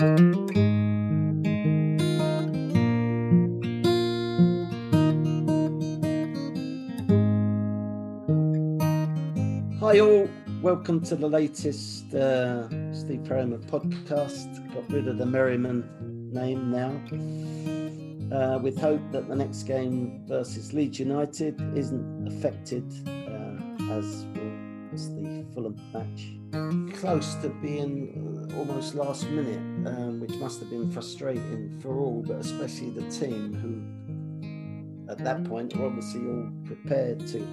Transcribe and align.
Hi, 0.00 0.06
all. 9.98 10.30
Welcome 10.62 11.02
to 11.02 11.16
the 11.16 11.28
latest 11.28 12.14
uh, 12.14 12.66
Steve 12.94 13.24
Perryman 13.26 13.62
podcast. 13.64 14.72
Got 14.72 14.90
rid 14.90 15.06
of 15.06 15.18
the 15.18 15.26
Merriman 15.26 15.84
name 16.32 16.70
now. 16.70 16.92
Uh, 18.34 18.58
with 18.58 18.78
hope 18.78 19.02
that 19.12 19.28
the 19.28 19.36
next 19.36 19.64
game 19.64 20.24
versus 20.26 20.72
Leeds 20.72 20.98
United 20.98 21.60
isn't 21.76 22.26
affected 22.26 22.90
uh, 23.06 23.92
as 23.92 24.24
was 24.90 25.14
the 25.14 25.44
Fulham 25.52 25.78
match. 25.92 26.39
Close 26.52 27.36
to 27.36 27.48
being 27.62 28.50
uh, 28.50 28.58
almost 28.58 28.94
last 28.94 29.28
minute, 29.28 29.88
um, 29.88 30.20
which 30.20 30.34
must 30.34 30.58
have 30.58 30.68
been 30.68 30.90
frustrating 30.90 31.78
for 31.80 31.98
all, 31.98 32.24
but 32.26 32.38
especially 32.38 32.90
the 32.90 33.08
team 33.08 33.54
who, 33.54 35.12
at 35.12 35.18
that 35.18 35.44
point, 35.44 35.76
were 35.76 35.86
obviously 35.86 36.20
all 36.26 36.50
prepared 36.64 37.20
to 37.28 37.46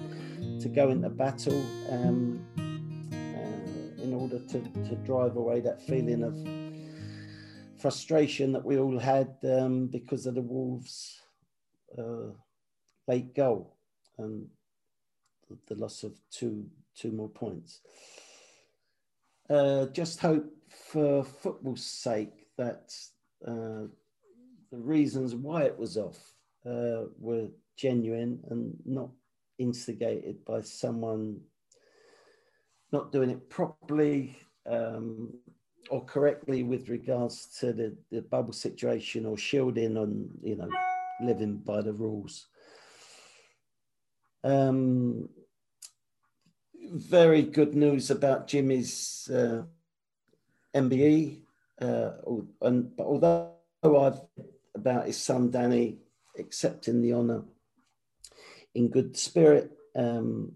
to 0.60 0.68
go 0.68 0.90
into 0.90 1.08
battle 1.08 1.64
um, 1.90 2.44
uh, 2.56 4.02
in 4.02 4.12
order 4.14 4.40
to, 4.40 4.60
to 4.88 4.96
drive 5.04 5.36
away 5.36 5.60
that 5.60 5.80
feeling 5.82 6.22
of 6.24 7.80
frustration 7.80 8.52
that 8.52 8.64
we 8.64 8.78
all 8.78 8.98
had 8.98 9.36
um, 9.44 9.86
because 9.86 10.26
of 10.26 10.34
the 10.34 10.42
Wolves' 10.42 11.20
uh, 11.96 12.32
late 13.06 13.34
goal 13.34 13.76
and 14.18 14.48
the 15.68 15.76
loss 15.76 16.02
of 16.02 16.12
two 16.30 16.66
two 16.96 17.12
more 17.12 17.28
points. 17.28 17.80
Uh, 19.50 19.86
just 19.86 20.20
hope 20.20 20.46
for 20.68 21.24
football's 21.24 21.84
sake 21.84 22.46
that 22.58 22.92
uh, 23.46 23.86
the 24.70 24.78
reasons 24.78 25.34
why 25.34 25.62
it 25.62 25.78
was 25.78 25.96
off 25.96 26.18
uh, 26.66 27.04
were 27.18 27.48
genuine 27.76 28.40
and 28.50 28.76
not 28.84 29.08
instigated 29.58 30.44
by 30.44 30.60
someone 30.60 31.40
not 32.92 33.12
doing 33.12 33.30
it 33.30 33.48
properly 33.48 34.36
um, 34.66 35.32
or 35.90 36.04
correctly 36.04 36.62
with 36.62 36.88
regards 36.88 37.46
to 37.60 37.72
the, 37.72 37.96
the 38.10 38.22
bubble 38.22 38.52
situation 38.52 39.26
or 39.26 39.36
shielding 39.36 39.96
on, 39.96 40.28
you 40.42 40.56
know, 40.56 40.68
living 41.22 41.56
by 41.58 41.80
the 41.80 41.92
rules. 41.92 42.46
Um, 44.44 45.28
very 46.90 47.42
good 47.42 47.74
news 47.74 48.10
about 48.10 48.48
Jimmy's 48.48 49.30
uh, 49.32 49.62
MBE. 50.74 51.42
Uh, 51.80 52.10
and, 52.62 52.90
although 52.98 53.52
I've 53.84 54.20
about 54.74 55.06
his 55.06 55.16
son 55.16 55.50
Danny 55.50 55.98
accepting 56.38 57.02
the 57.02 57.12
honour 57.12 57.42
in 58.74 58.88
good 58.88 59.16
spirit 59.16 59.72
um, 59.96 60.52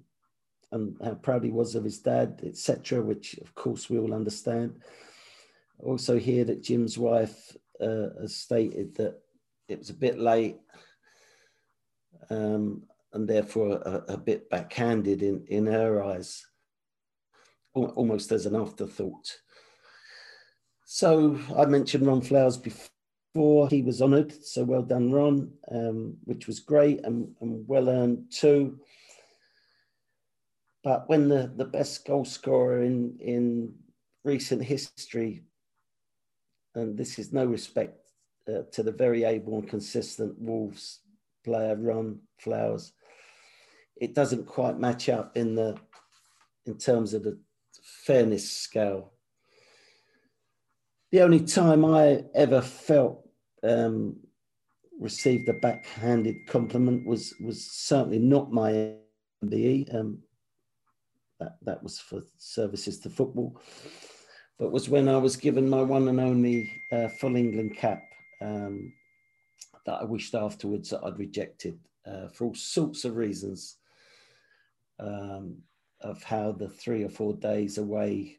and 0.70 0.96
how 1.02 1.14
proud 1.14 1.44
he 1.44 1.50
was 1.50 1.74
of 1.74 1.84
his 1.84 1.98
dad, 1.98 2.40
etc., 2.44 3.02
which 3.02 3.34
of 3.38 3.54
course 3.54 3.90
we 3.90 3.98
all 3.98 4.14
understand. 4.14 4.80
Also, 5.78 6.18
hear 6.18 6.44
that 6.44 6.62
Jim's 6.62 6.96
wife 6.96 7.56
uh, 7.80 8.08
has 8.20 8.36
stated 8.36 8.94
that 8.96 9.20
it 9.68 9.78
was 9.78 9.90
a 9.90 9.94
bit 9.94 10.18
late 10.18 10.56
um, 12.30 12.82
and 13.12 13.28
therefore 13.28 13.72
a, 13.84 14.12
a, 14.14 14.16
bit 14.16 14.48
backhanded 14.48 15.22
in, 15.22 15.44
in 15.48 15.66
her 15.66 16.02
eyes, 16.02 16.46
almost 17.74 18.32
as 18.32 18.46
an 18.46 18.56
afterthought. 18.56 19.36
So 20.84 21.38
I 21.56 21.66
mentioned 21.66 22.06
Ron 22.06 22.20
Flowers 22.20 22.56
before 22.56 23.68
he 23.68 23.82
was 23.82 24.02
honoured. 24.02 24.32
So 24.44 24.64
well 24.64 24.82
done, 24.82 25.10
Ron, 25.10 25.52
um, 25.70 26.16
which 26.24 26.46
was 26.46 26.60
great 26.60 27.04
and, 27.04 27.34
and, 27.40 27.66
well 27.66 27.88
earned 27.88 28.30
too. 28.30 28.78
But 30.84 31.08
when 31.08 31.28
the, 31.28 31.52
the 31.56 31.64
best 31.64 32.04
goal 32.06 32.24
scorer 32.24 32.82
in, 32.82 33.16
in 33.20 33.74
recent 34.24 34.62
history, 34.62 35.44
and 36.74 36.96
this 36.96 37.18
is 37.18 37.32
no 37.32 37.44
respect 37.44 37.98
uh, 38.48 38.62
to 38.72 38.82
the 38.82 38.92
very 38.92 39.24
able 39.24 39.58
and 39.58 39.68
consistent 39.68 40.38
Wolves 40.38 41.00
player, 41.44 41.76
Ron 41.76 42.18
Flowers, 42.38 42.92
it 44.02 44.16
doesn't 44.16 44.48
quite 44.48 44.80
match 44.80 45.08
up 45.08 45.36
in 45.36 45.54
the 45.54 45.78
in 46.66 46.76
terms 46.76 47.14
of 47.14 47.22
the 47.22 47.38
fairness 48.04 48.50
scale. 48.50 49.12
The 51.12 51.22
only 51.22 51.38
time 51.38 51.84
I 51.84 52.24
ever 52.34 52.60
felt 52.60 53.28
um, 53.62 54.16
received 54.98 55.48
a 55.48 55.52
backhanded 55.52 56.48
compliment 56.48 57.06
was 57.06 57.32
was 57.40 57.64
certainly 57.64 58.18
not 58.18 58.50
my 58.50 58.96
MBE. 59.44 59.94
Um, 59.94 60.18
that, 61.38 61.58
that 61.62 61.82
was 61.84 62.00
for 62.00 62.22
services 62.38 62.98
to 63.00 63.10
football, 63.10 63.60
but 64.58 64.72
was 64.72 64.88
when 64.88 65.08
I 65.08 65.18
was 65.18 65.36
given 65.36 65.70
my 65.70 65.82
one 65.82 66.08
and 66.08 66.18
only 66.18 66.72
uh, 66.90 67.06
full 67.20 67.36
England 67.36 67.76
cap 67.76 68.02
um, 68.40 68.92
that 69.86 70.00
I 70.00 70.04
wished 70.04 70.34
afterwards 70.34 70.90
that 70.90 71.04
I'd 71.04 71.18
rejected 71.20 71.78
uh, 72.04 72.26
for 72.26 72.46
all 72.46 72.54
sorts 72.54 73.04
of 73.04 73.14
reasons 73.14 73.76
um, 74.98 75.56
of 76.00 76.22
how 76.22 76.52
the 76.52 76.68
three 76.68 77.04
or 77.04 77.08
four 77.08 77.34
days 77.34 77.78
away 77.78 78.38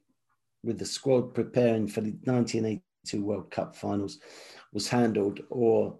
with 0.63 0.79
the 0.79 0.85
squad 0.85 1.33
preparing 1.33 1.87
for 1.87 2.01
the 2.01 2.11
1982 2.23 3.23
World 3.23 3.51
Cup 3.51 3.75
finals 3.75 4.19
was 4.73 4.87
handled, 4.87 5.41
or 5.49 5.97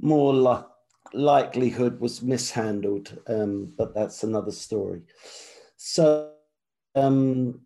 more 0.00 0.34
li- 0.34 0.64
likelihood 1.12 2.00
was 2.00 2.22
mishandled. 2.22 3.18
Um, 3.26 3.72
but 3.76 3.94
that's 3.94 4.22
another 4.22 4.52
story. 4.52 5.02
So, 5.76 6.32
um, 6.94 7.60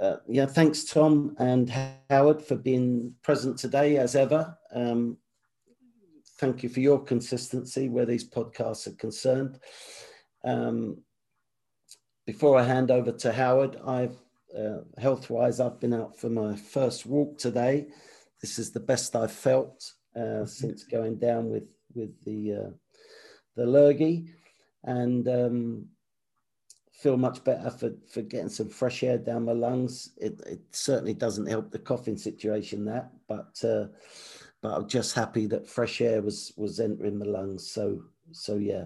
uh, 0.00 0.16
yeah, 0.28 0.46
thanks, 0.46 0.84
Tom 0.84 1.34
and 1.38 1.72
Howard, 2.10 2.42
for 2.42 2.56
being 2.56 3.14
present 3.22 3.58
today 3.58 3.96
as 3.96 4.14
ever. 4.14 4.56
Um, 4.72 5.16
thank 6.38 6.62
you 6.62 6.68
for 6.68 6.80
your 6.80 7.02
consistency 7.02 7.88
where 7.88 8.06
these 8.06 8.28
podcasts 8.28 8.86
are 8.86 8.96
concerned. 8.96 9.58
Um, 10.44 10.98
before 12.26 12.58
I 12.58 12.64
hand 12.64 12.90
over 12.90 13.12
to 13.12 13.32
Howard, 13.32 13.76
I've 13.86 14.16
uh, 14.56 14.80
health 14.98 15.28
wise, 15.30 15.60
I've 15.60 15.78
been 15.78 15.94
out 15.94 16.18
for 16.18 16.30
my 16.30 16.56
first 16.56 17.04
walk 17.04 17.38
today 17.38 17.88
this 18.40 18.58
is 18.58 18.70
the 18.70 18.80
best 18.80 19.16
I've 19.16 19.32
felt 19.32 19.92
uh, 20.16 20.20
mm-hmm. 20.20 20.46
since 20.46 20.84
going 20.84 21.16
down 21.16 21.50
with 21.50 21.64
with 21.94 22.22
the 22.24 22.52
uh, 22.52 22.70
the 23.56 23.66
lurgy, 23.66 24.30
and 24.84 25.26
um, 25.28 25.86
feel 26.92 27.16
much 27.16 27.42
better 27.44 27.70
for 27.70 27.92
for 28.12 28.22
getting 28.22 28.48
some 28.48 28.68
fresh 28.68 29.02
air 29.02 29.18
down 29.18 29.44
my 29.44 29.52
lungs. 29.52 30.10
It, 30.16 30.40
it 30.46 30.60
certainly 30.70 31.14
doesn't 31.14 31.46
help 31.46 31.70
the 31.70 31.78
coughing 31.78 32.16
situation 32.16 32.84
that, 32.84 33.10
but 33.28 33.58
uh, 33.64 33.86
but 34.60 34.74
I'm 34.74 34.88
just 34.88 35.14
happy 35.14 35.46
that 35.46 35.68
fresh 35.68 36.00
air 36.00 36.22
was 36.22 36.52
was 36.56 36.80
entering 36.80 37.18
my 37.18 37.26
lungs. 37.26 37.70
So 37.70 38.02
so 38.32 38.56
yeah. 38.56 38.84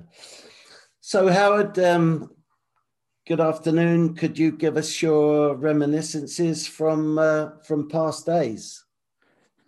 So 1.04 1.26
Howard, 1.26 1.76
um, 1.80 2.30
good 3.26 3.40
afternoon. 3.40 4.14
Could 4.14 4.38
you 4.38 4.52
give 4.52 4.76
us 4.76 5.02
your 5.02 5.56
reminiscences 5.56 6.68
from 6.68 7.18
uh, 7.18 7.58
from 7.66 7.88
past 7.88 8.24
days? 8.24 8.84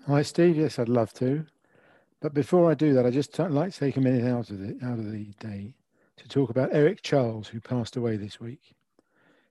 Hi, 0.06 0.22
Steve. 0.22 0.56
Yes, 0.56 0.78
I'd 0.78 0.88
love 0.88 1.12
to. 1.14 1.44
But 2.22 2.34
before 2.34 2.70
I 2.70 2.74
do 2.74 2.94
that, 2.94 3.04
I 3.04 3.10
just 3.10 3.36
like 3.36 3.72
to 3.72 3.80
take 3.80 3.96
a 3.96 4.00
minute 4.00 4.24
out 4.24 4.48
of 4.50 4.60
the 4.60 4.78
out 4.86 5.00
of 5.00 5.10
the 5.10 5.24
day 5.40 5.74
to 6.18 6.28
talk 6.28 6.50
about 6.50 6.72
Eric 6.72 7.02
Charles, 7.02 7.48
who 7.48 7.60
passed 7.60 7.96
away 7.96 8.16
this 8.16 8.38
week. 8.38 8.76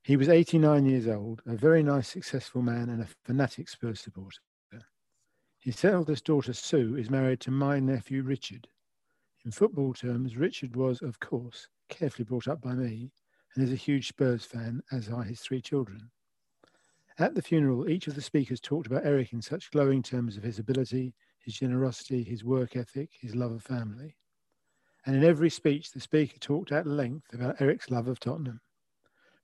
He 0.03 0.15
was 0.15 0.29
89 0.29 0.85
years 0.85 1.09
old, 1.09 1.41
a 1.45 1.53
very 1.53 1.83
nice, 1.83 2.07
successful 2.07 2.61
man, 2.61 2.89
and 2.91 3.01
a 3.01 3.07
fanatic 3.25 3.67
Spurs 3.67 3.99
supporter. 3.99 4.39
His 5.59 5.83
eldest 5.83 6.23
daughter, 6.23 6.53
Sue, 6.53 6.95
is 6.95 7.09
married 7.09 7.41
to 7.41 7.51
my 7.51 7.81
nephew, 7.81 8.23
Richard. 8.23 8.69
In 9.45 9.51
football 9.51 9.93
terms, 9.93 10.37
Richard 10.37 10.75
was, 10.75 11.01
of 11.01 11.19
course, 11.19 11.67
carefully 11.89 12.23
brought 12.23 12.47
up 12.47 12.61
by 12.61 12.73
me 12.75 13.11
and 13.53 13.63
is 13.63 13.73
a 13.73 13.75
huge 13.75 14.07
Spurs 14.07 14.45
fan, 14.45 14.81
as 14.91 15.09
are 15.09 15.23
his 15.23 15.41
three 15.41 15.61
children. 15.61 16.09
At 17.19 17.35
the 17.35 17.41
funeral, 17.41 17.89
each 17.89 18.07
of 18.07 18.15
the 18.15 18.21
speakers 18.21 18.61
talked 18.61 18.87
about 18.87 19.05
Eric 19.05 19.33
in 19.33 19.41
such 19.41 19.69
glowing 19.71 20.01
terms 20.01 20.37
of 20.37 20.43
his 20.43 20.59
ability, 20.59 21.13
his 21.39 21.55
generosity, 21.55 22.23
his 22.23 22.45
work 22.45 22.77
ethic, 22.77 23.09
his 23.19 23.35
love 23.35 23.51
of 23.51 23.61
family. 23.61 24.15
And 25.05 25.15
in 25.15 25.25
every 25.25 25.49
speech, 25.49 25.91
the 25.91 25.99
speaker 25.99 26.39
talked 26.39 26.71
at 26.71 26.87
length 26.87 27.33
about 27.33 27.59
Eric's 27.59 27.91
love 27.91 28.07
of 28.07 28.21
Tottenham. 28.21 28.61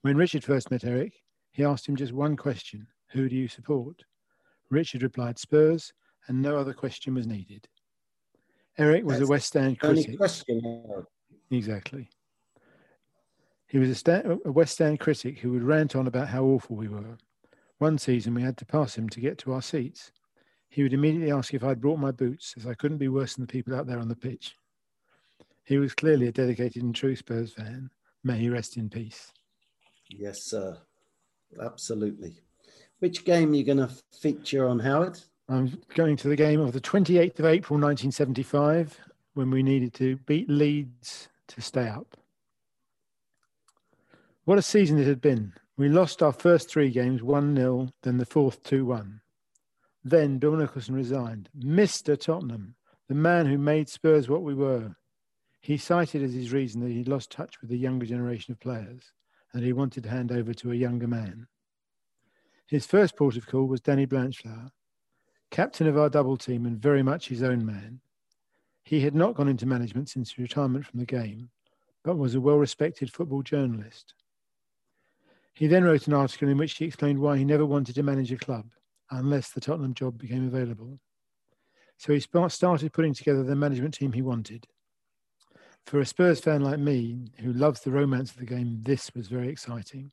When 0.01 0.15
Richard 0.15 0.45
first 0.45 0.71
met 0.71 0.85
Eric, 0.85 1.21
he 1.51 1.65
asked 1.65 1.87
him 1.87 1.97
just 1.97 2.13
one 2.13 2.37
question 2.37 2.87
Who 3.11 3.27
do 3.27 3.35
you 3.35 3.49
support? 3.49 4.01
Richard 4.69 5.03
replied 5.03 5.37
Spurs, 5.37 5.91
and 6.27 6.41
no 6.41 6.57
other 6.57 6.73
question 6.73 7.13
was 7.13 7.27
needed. 7.27 7.67
Eric 8.79 9.03
was 9.03 9.19
That's 9.19 9.27
a 9.27 9.31
West 9.31 9.55
End 9.57 9.79
critic. 9.79 10.17
Question. 10.17 10.61
Exactly. 11.51 12.09
He 13.67 13.77
was 13.77 14.01
a, 14.07 14.37
a 14.45 14.51
West 14.51 14.79
End 14.79 14.99
critic 14.99 15.39
who 15.39 15.51
would 15.51 15.63
rant 15.63 15.95
on 15.95 16.07
about 16.07 16.29
how 16.29 16.45
awful 16.45 16.77
we 16.77 16.87
were 16.87 17.17
One 17.77 17.97
season 17.97 18.33
we 18.33 18.41
had 18.41 18.57
to 18.57 18.65
pass 18.65 18.97
him 18.97 19.09
to 19.09 19.19
get 19.19 19.37
to 19.39 19.51
our 19.51 19.61
seats. 19.61 20.11
He 20.69 20.81
would 20.81 20.93
immediately 20.93 21.31
ask 21.31 21.53
if 21.53 21.63
I'd 21.63 21.81
brought 21.81 21.99
my 21.99 22.11
boots, 22.11 22.53
as 22.57 22.65
I 22.65 22.73
couldn't 22.73 22.99
be 22.99 23.09
worse 23.09 23.35
than 23.35 23.45
the 23.45 23.51
people 23.51 23.75
out 23.75 23.85
there 23.85 23.99
on 23.99 24.07
the 24.07 24.15
pitch. 24.15 24.55
He 25.65 25.77
was 25.77 25.93
clearly 25.93 26.27
a 26.27 26.31
dedicated 26.31 26.81
and 26.81 26.95
true 26.95 27.15
Spurs 27.15 27.53
fan. 27.53 27.89
May 28.23 28.37
he 28.37 28.49
rest 28.49 28.77
in 28.77 28.89
peace. 28.89 29.31
Yes, 30.09 30.43
sir. 30.43 30.77
Absolutely. 31.61 32.39
Which 32.99 33.25
game 33.25 33.51
are 33.51 33.55
you 33.55 33.63
going 33.63 33.77
to 33.77 33.91
feature 34.19 34.67
on, 34.67 34.79
Howard? 34.79 35.19
I'm 35.51 35.81
going 35.95 36.15
to 36.17 36.27
the 36.27 36.35
game 36.35 36.59
of 36.59 36.73
the 36.73 36.79
28th 36.79 37.39
of 37.39 37.45
April 37.45 37.79
1975 37.79 38.99
when 39.33 39.49
we 39.49 39.63
needed 39.63 39.95
to 39.95 40.17
beat 40.17 40.47
Leeds 40.47 41.27
to 41.47 41.59
stay 41.59 41.87
up. 41.87 42.15
What 44.45 44.59
a 44.59 44.61
season 44.61 44.99
it 44.99 45.07
had 45.07 45.21
been. 45.21 45.53
We 45.75 45.89
lost 45.89 46.21
our 46.21 46.33
first 46.33 46.69
three 46.69 46.91
games 46.91 47.23
1 47.23 47.55
0, 47.55 47.89
then 48.03 48.17
the 48.17 48.27
fourth 48.27 48.61
2 48.61 48.85
1. 48.85 49.21
Then 50.03 50.37
Bill 50.37 50.55
Nicholson 50.55 50.93
resigned. 50.93 51.49
Mr. 51.57 52.19
Tottenham, 52.19 52.75
the 53.07 53.15
man 53.15 53.47
who 53.47 53.57
made 53.57 53.89
Spurs 53.89 54.29
what 54.29 54.43
we 54.43 54.53
were. 54.53 54.95
He 55.61 55.77
cited 55.77 56.21
as 56.21 56.33
his 56.33 56.53
reason 56.53 56.79
that 56.81 56.91
he'd 56.91 57.07
lost 57.07 57.31
touch 57.31 57.59
with 57.59 57.71
the 57.71 57.77
younger 57.77 58.05
generation 58.05 58.51
of 58.51 58.59
players 58.59 59.13
and 59.51 59.63
he 59.63 59.73
wanted 59.73 60.03
to 60.03 60.09
hand 60.09 60.31
over 60.31 60.53
to 60.53 60.71
a 60.71 60.75
younger 60.75 61.07
man. 61.07 61.47
His 62.67 62.85
first 62.85 63.17
port 63.17 63.35
of 63.35 63.47
call 63.47 63.65
was 63.65 63.81
Danny 63.81 64.05
Blanchflower, 64.05 64.71
captain 65.51 65.87
of 65.87 65.97
our 65.97 66.09
double 66.09 66.37
team 66.37 66.65
and 66.65 66.81
very 66.81 67.03
much 67.03 67.27
his 67.27 67.43
own 67.43 67.65
man. 67.65 67.99
He 68.83 69.01
had 69.01 69.15
not 69.15 69.35
gone 69.35 69.47
into 69.47 69.65
management 69.65 70.09
since 70.09 70.37
retirement 70.37 70.85
from 70.85 70.99
the 70.99 71.05
game, 71.05 71.49
but 72.03 72.17
was 72.17 72.35
a 72.35 72.41
well 72.41 72.57
respected 72.57 73.11
football 73.11 73.41
journalist. 73.41 74.13
He 75.53 75.67
then 75.67 75.83
wrote 75.83 76.07
an 76.07 76.13
article 76.13 76.47
in 76.47 76.57
which 76.57 76.77
he 76.77 76.85
explained 76.85 77.19
why 77.19 77.37
he 77.37 77.43
never 77.43 77.65
wanted 77.65 77.95
to 77.95 78.03
manage 78.03 78.31
a 78.31 78.37
club 78.37 78.71
unless 79.11 79.51
the 79.51 79.61
Tottenham 79.61 79.93
job 79.93 80.17
became 80.17 80.47
available. 80.47 80.99
So 81.97 82.13
he 82.13 82.19
started 82.19 82.93
putting 82.93 83.13
together 83.13 83.43
the 83.43 83.55
management 83.55 83.95
team 83.95 84.13
he 84.13 84.21
wanted. 84.21 84.67
For 85.85 85.99
a 85.99 86.05
Spurs 86.05 86.39
fan 86.39 86.61
like 86.61 86.79
me, 86.79 87.31
who 87.39 87.51
loves 87.51 87.81
the 87.81 87.91
romance 87.91 88.31
of 88.31 88.37
the 88.37 88.45
game, 88.45 88.79
this 88.83 89.13
was 89.13 89.27
very 89.27 89.49
exciting. 89.49 90.11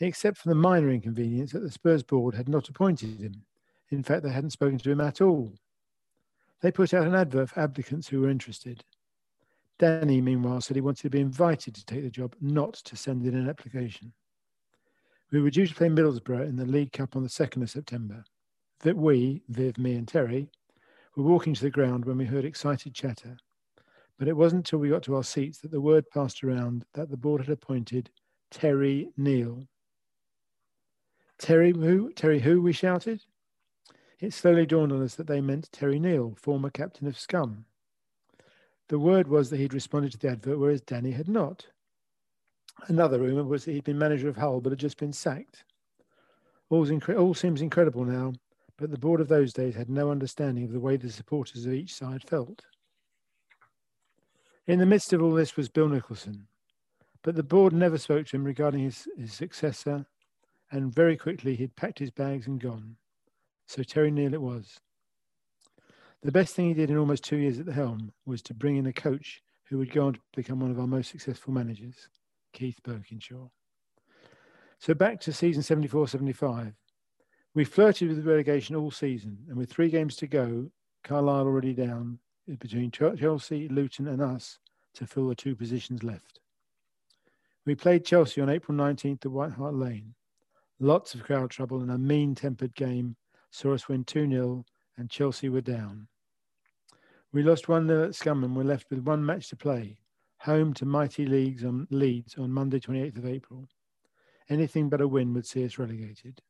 Except 0.00 0.36
for 0.36 0.48
the 0.48 0.54
minor 0.54 0.90
inconvenience 0.90 1.52
that 1.52 1.60
the 1.60 1.70
Spurs 1.70 2.02
board 2.02 2.34
had 2.34 2.48
not 2.48 2.68
appointed 2.68 3.18
him. 3.18 3.44
In 3.90 4.02
fact, 4.02 4.22
they 4.22 4.30
hadn't 4.30 4.50
spoken 4.50 4.78
to 4.78 4.90
him 4.90 5.00
at 5.00 5.20
all. 5.20 5.52
They 6.60 6.72
put 6.72 6.92
out 6.92 7.06
an 7.06 7.14
advert 7.14 7.50
for 7.50 7.60
applicants 7.60 8.08
who 8.08 8.20
were 8.20 8.28
interested. 8.28 8.84
Danny, 9.78 10.20
meanwhile, 10.20 10.60
said 10.60 10.76
he 10.76 10.80
wanted 10.80 11.02
to 11.02 11.10
be 11.10 11.20
invited 11.20 11.74
to 11.74 11.84
take 11.84 12.02
the 12.02 12.10
job, 12.10 12.34
not 12.40 12.74
to 12.74 12.96
send 12.96 13.24
in 13.24 13.36
an 13.36 13.48
application. 13.48 14.12
We 15.30 15.40
were 15.40 15.50
due 15.50 15.66
to 15.66 15.74
play 15.74 15.88
Middlesbrough 15.88 16.48
in 16.48 16.56
the 16.56 16.66
League 16.66 16.92
Cup 16.92 17.14
on 17.14 17.22
the 17.22 17.28
2nd 17.28 17.62
of 17.62 17.70
September. 17.70 18.24
That 18.80 18.96
we, 18.96 19.42
Viv, 19.48 19.78
me, 19.78 19.94
and 19.94 20.08
Terry, 20.08 20.50
were 21.16 21.24
walking 21.24 21.54
to 21.54 21.62
the 21.62 21.70
ground 21.70 22.04
when 22.04 22.16
we 22.16 22.24
heard 22.24 22.44
excited 22.44 22.94
chatter. 22.94 23.36
But 24.18 24.28
it 24.28 24.36
wasn't 24.36 24.66
until 24.66 24.80
we 24.80 24.88
got 24.88 25.02
to 25.04 25.16
our 25.16 25.24
seats 25.24 25.58
that 25.58 25.70
the 25.70 25.80
word 25.80 26.08
passed 26.10 26.42
around 26.42 26.84
that 26.94 27.10
the 27.10 27.16
board 27.16 27.42
had 27.42 27.50
appointed 27.50 28.10
Terry 28.50 29.10
Neill. 29.16 29.68
Terry 31.38 31.72
who? 31.72 32.12
Terry 32.14 32.40
who? 32.40 32.60
We 32.60 32.72
shouted. 32.72 33.22
It 34.20 34.32
slowly 34.32 34.66
dawned 34.66 34.92
on 34.92 35.02
us 35.02 35.14
that 35.14 35.28
they 35.28 35.40
meant 35.40 35.70
Terry 35.70 36.00
Neill, 36.00 36.34
former 36.36 36.70
captain 36.70 37.06
of 37.06 37.18
Scum. 37.18 37.66
The 38.88 38.98
word 38.98 39.28
was 39.28 39.50
that 39.50 39.58
he'd 39.58 39.74
responded 39.74 40.12
to 40.12 40.18
the 40.18 40.28
advert, 40.28 40.58
whereas 40.58 40.80
Danny 40.80 41.12
had 41.12 41.28
not. 41.28 41.66
Another 42.86 43.20
rumour 43.20 43.44
was 43.44 43.64
that 43.64 43.72
he'd 43.72 43.84
been 43.84 43.98
manager 43.98 44.28
of 44.28 44.36
Hull 44.36 44.60
but 44.60 44.72
had 44.72 44.78
just 44.78 44.98
been 44.98 45.12
sacked. 45.12 45.64
Incre- 46.70 47.18
all 47.18 47.34
seems 47.34 47.62
incredible 47.62 48.04
now, 48.04 48.32
but 48.76 48.90
the 48.90 48.98
board 48.98 49.20
of 49.20 49.28
those 49.28 49.52
days 49.52 49.74
had 49.74 49.88
no 49.88 50.10
understanding 50.10 50.64
of 50.64 50.72
the 50.72 50.80
way 50.80 50.96
the 50.96 51.10
supporters 51.10 51.66
of 51.66 51.72
each 51.72 51.94
side 51.94 52.22
felt. 52.22 52.64
In 54.66 54.78
the 54.78 54.86
midst 54.86 55.12
of 55.12 55.22
all 55.22 55.32
this 55.32 55.56
was 55.56 55.68
Bill 55.68 55.88
Nicholson, 55.88 56.46
but 57.22 57.36
the 57.36 57.42
board 57.42 57.72
never 57.72 57.98
spoke 57.98 58.26
to 58.26 58.36
him 58.36 58.44
regarding 58.44 58.80
his, 58.80 59.08
his 59.16 59.32
successor, 59.32 60.06
and 60.70 60.94
very 60.94 61.16
quickly 61.16 61.56
he'd 61.56 61.76
packed 61.76 61.98
his 61.98 62.10
bags 62.10 62.46
and 62.46 62.60
gone. 62.60 62.96
So 63.68 63.82
Terry 63.82 64.10
Neill 64.10 64.32
it 64.32 64.40
was. 64.40 64.80
The 66.22 66.32
best 66.32 66.54
thing 66.54 66.68
he 66.68 66.74
did 66.74 66.90
in 66.90 66.96
almost 66.96 67.22
two 67.22 67.36
years 67.36 67.60
at 67.60 67.66
the 67.66 67.72
helm 67.72 68.12
was 68.24 68.40
to 68.42 68.54
bring 68.54 68.76
in 68.76 68.86
a 68.86 68.94
coach 68.94 69.42
who 69.64 69.76
would 69.76 69.92
go 69.92 70.06
on 70.06 70.14
to 70.14 70.20
become 70.34 70.60
one 70.60 70.70
of 70.70 70.80
our 70.80 70.86
most 70.86 71.10
successful 71.10 71.52
managers, 71.52 72.08
Keith 72.54 72.80
Burkinshaw. 72.82 73.50
So 74.78 74.94
back 74.94 75.20
to 75.20 75.34
season 75.34 75.62
74 75.62 76.08
75. 76.08 76.72
We 77.54 77.64
flirted 77.64 78.08
with 78.08 78.26
relegation 78.26 78.74
all 78.74 78.90
season, 78.90 79.38
and 79.48 79.58
with 79.58 79.70
three 79.70 79.90
games 79.90 80.16
to 80.16 80.26
go, 80.26 80.70
Carlisle 81.04 81.46
already 81.46 81.74
down, 81.74 82.20
between 82.58 82.90
Chelsea, 82.90 83.68
Luton, 83.68 84.08
and 84.08 84.22
us 84.22 84.58
to 84.94 85.06
fill 85.06 85.28
the 85.28 85.34
two 85.34 85.54
positions 85.54 86.02
left. 86.02 86.40
We 87.66 87.74
played 87.74 88.06
Chelsea 88.06 88.40
on 88.40 88.48
April 88.48 88.76
19th 88.78 89.26
at 89.26 89.30
White 89.30 89.52
Hart 89.52 89.74
Lane. 89.74 90.14
Lots 90.80 91.12
of 91.12 91.22
crowd 91.22 91.50
trouble 91.50 91.82
and 91.82 91.90
a 91.90 91.98
mean 91.98 92.34
tempered 92.34 92.74
game 92.74 93.16
saw 93.50 93.74
us 93.74 93.88
win 93.88 94.04
2 94.04 94.28
0, 94.28 94.64
and 94.96 95.10
Chelsea 95.10 95.48
were 95.48 95.60
down. 95.60 96.08
We 97.32 97.42
lost 97.42 97.68
1 97.68 97.86
0 97.86 98.04
at 98.04 98.14
Scum 98.14 98.44
and 98.44 98.56
were 98.56 98.64
left 98.64 98.90
with 98.90 99.00
one 99.00 99.24
match 99.24 99.48
to 99.48 99.56
play, 99.56 99.98
home 100.38 100.74
to 100.74 100.86
mighty 100.86 101.26
leagues 101.26 101.64
on 101.64 101.86
Leeds 101.90 102.36
on 102.38 102.50
Monday, 102.50 102.80
28th 102.80 103.18
of 103.18 103.26
April. 103.26 103.68
Anything 104.48 104.88
but 104.88 105.00
a 105.00 105.08
win 105.08 105.34
would 105.34 105.46
see 105.46 105.64
us 105.64 105.78
relegated. 105.78 106.40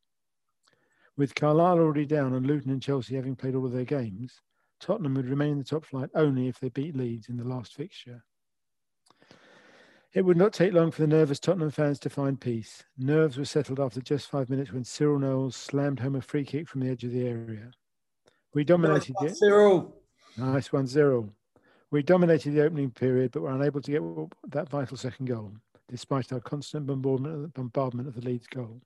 With 1.17 1.35
Carlisle 1.35 1.81
already 1.81 2.06
down 2.06 2.35
and 2.35 2.47
Luton 2.47 2.71
and 2.71 2.81
Chelsea 2.81 3.17
having 3.17 3.35
played 3.35 3.56
all 3.56 3.67
of 3.67 3.73
their 3.73 3.85
games, 3.85 4.41
Tottenham 4.79 5.15
would 5.15 5.29
remain 5.29 5.53
in 5.53 5.59
the 5.59 5.65
top 5.65 5.85
flight 5.85 6.11
only 6.15 6.47
if 6.47 6.61
they 6.61 6.69
beat 6.69 6.97
Leeds 6.97 7.29
in 7.29 7.37
the 7.37 7.45
last 7.45 7.75
fixture. 7.75 8.25
It 10.14 10.25
would 10.25 10.37
not 10.37 10.52
take 10.52 10.72
long 10.72 10.90
for 10.90 11.02
the 11.02 11.06
nervous 11.06 11.38
Tottenham 11.38 11.70
fans 11.70 11.99
to 12.00 12.10
find 12.10 12.40
peace. 12.40 12.84
Nerves 12.96 13.37
were 13.37 13.44
settled 13.44 13.78
after 13.78 14.00
just 14.00 14.31
five 14.31 14.49
minutes 14.49 14.72
when 14.72 14.84
Cyril 14.84 15.19
Knowles 15.19 15.55
slammed 15.55 16.00
home 16.00 16.16
a 16.16 16.22
free 16.22 16.44
kick 16.44 16.66
from 16.69 16.81
the 16.81 16.90
edge 16.90 17.05
of 17.05 17.12
the 17.12 17.26
area. 17.26 17.70
We 18.55 18.64
dominated 18.64 19.14
nice, 19.20 19.38
Cyril. 19.38 19.94
Nice 20.37 20.72
one, 20.72 20.87
Cyril. 20.87 21.31
We 21.90 22.02
dominated 22.02 22.52
the 22.52 22.64
opening 22.64 22.90
period, 22.90 23.32
but 23.32 23.43
were 23.43 23.50
unable 23.50 23.82
to 23.82 23.90
get 23.90 24.52
that 24.52 24.69
vital 24.69 24.96
second 24.96 25.26
goal, 25.26 25.52
despite 25.88 26.32
our 26.32 26.40
constant 26.40 26.87
bombardment 26.87 28.08
of 28.08 28.14
the 28.14 28.22
Leeds 28.22 28.46
goal. 28.46 28.81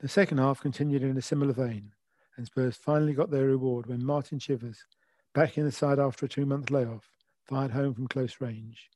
The 0.00 0.08
second 0.08 0.38
half 0.38 0.60
continued 0.60 1.02
in 1.02 1.16
a 1.16 1.22
similar 1.22 1.52
vein 1.52 1.92
and 2.36 2.46
Spurs 2.46 2.76
finally 2.76 3.12
got 3.12 3.30
their 3.30 3.46
reward 3.46 3.86
when 3.86 4.04
Martin 4.04 4.38
Chivers, 4.38 4.84
back 5.34 5.58
in 5.58 5.64
the 5.64 5.72
side 5.72 5.98
after 5.98 6.26
a 6.26 6.28
two 6.28 6.46
month 6.46 6.70
layoff, 6.70 7.10
fired 7.44 7.70
home 7.70 7.94
from 7.94 8.08
close 8.08 8.40
range. 8.40 8.88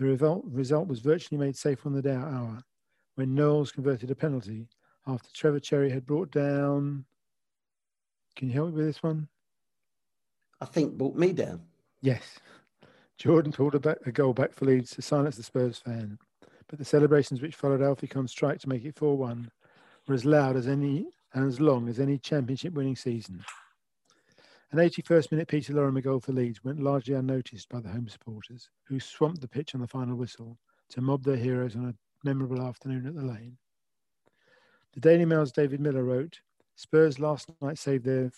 The 0.00 0.06
result, 0.06 0.46
result 0.46 0.88
was 0.88 1.00
virtually 1.00 1.38
made 1.38 1.54
safe 1.54 1.84
on 1.84 1.92
the 1.92 2.00
day 2.00 2.14
hour 2.14 2.64
when 3.16 3.34
Knowles 3.34 3.70
converted 3.70 4.10
a 4.10 4.14
penalty 4.14 4.66
after 5.06 5.28
Trevor 5.30 5.60
Cherry 5.60 5.90
had 5.90 6.06
brought 6.06 6.30
down. 6.30 7.04
Can 8.34 8.48
you 8.48 8.54
help 8.54 8.70
me 8.70 8.76
with 8.76 8.86
this 8.86 9.02
one? 9.02 9.28
I 10.58 10.64
think 10.64 10.96
brought 10.96 11.16
me 11.16 11.34
down. 11.34 11.60
Yes. 12.00 12.38
Jordan 13.18 13.52
pulled 13.52 13.74
a, 13.74 13.78
back, 13.78 13.98
a 14.06 14.10
goal 14.10 14.32
back 14.32 14.54
for 14.54 14.64
Leeds 14.64 14.92
to 14.92 15.02
silence 15.02 15.36
the 15.36 15.42
Spurs 15.42 15.76
fan, 15.76 16.18
but 16.68 16.78
the 16.78 16.84
celebrations 16.86 17.42
which 17.42 17.54
followed 17.54 17.82
Alfie 17.82 18.06
Conn's 18.06 18.30
strike 18.30 18.58
to 18.60 18.70
make 18.70 18.86
it 18.86 18.96
4 18.96 19.18
1 19.18 19.50
were 20.08 20.14
as 20.14 20.24
loud 20.24 20.56
as 20.56 20.66
any 20.66 21.08
and 21.34 21.46
as 21.46 21.60
long 21.60 21.90
as 21.90 22.00
any 22.00 22.16
championship 22.16 22.72
winning 22.72 22.96
season. 22.96 23.44
An 24.72 24.78
81st 24.78 25.32
minute 25.32 25.48
Peter 25.48 25.72
Lorimer 25.72 26.00
goal 26.00 26.20
for 26.20 26.32
Leeds 26.32 26.62
went 26.62 26.80
largely 26.80 27.14
unnoticed 27.14 27.68
by 27.68 27.80
the 27.80 27.88
home 27.88 28.08
supporters, 28.08 28.70
who 28.84 29.00
swamped 29.00 29.40
the 29.40 29.48
pitch 29.48 29.74
on 29.74 29.80
the 29.80 29.88
final 29.88 30.14
whistle 30.14 30.56
to 30.90 31.00
mob 31.00 31.24
their 31.24 31.36
heroes 31.36 31.74
on 31.74 31.86
a 31.86 31.94
memorable 32.24 32.62
afternoon 32.62 33.04
at 33.04 33.16
the 33.16 33.24
lane. 33.24 33.56
The 34.92 35.00
Daily 35.00 35.24
Mail's 35.24 35.50
David 35.50 35.80
Miller 35.80 36.04
wrote 36.04 36.38
Spurs 36.76 37.18
last 37.18 37.50
night 37.60 37.78
saved 37.78 38.04
their 38.04 38.30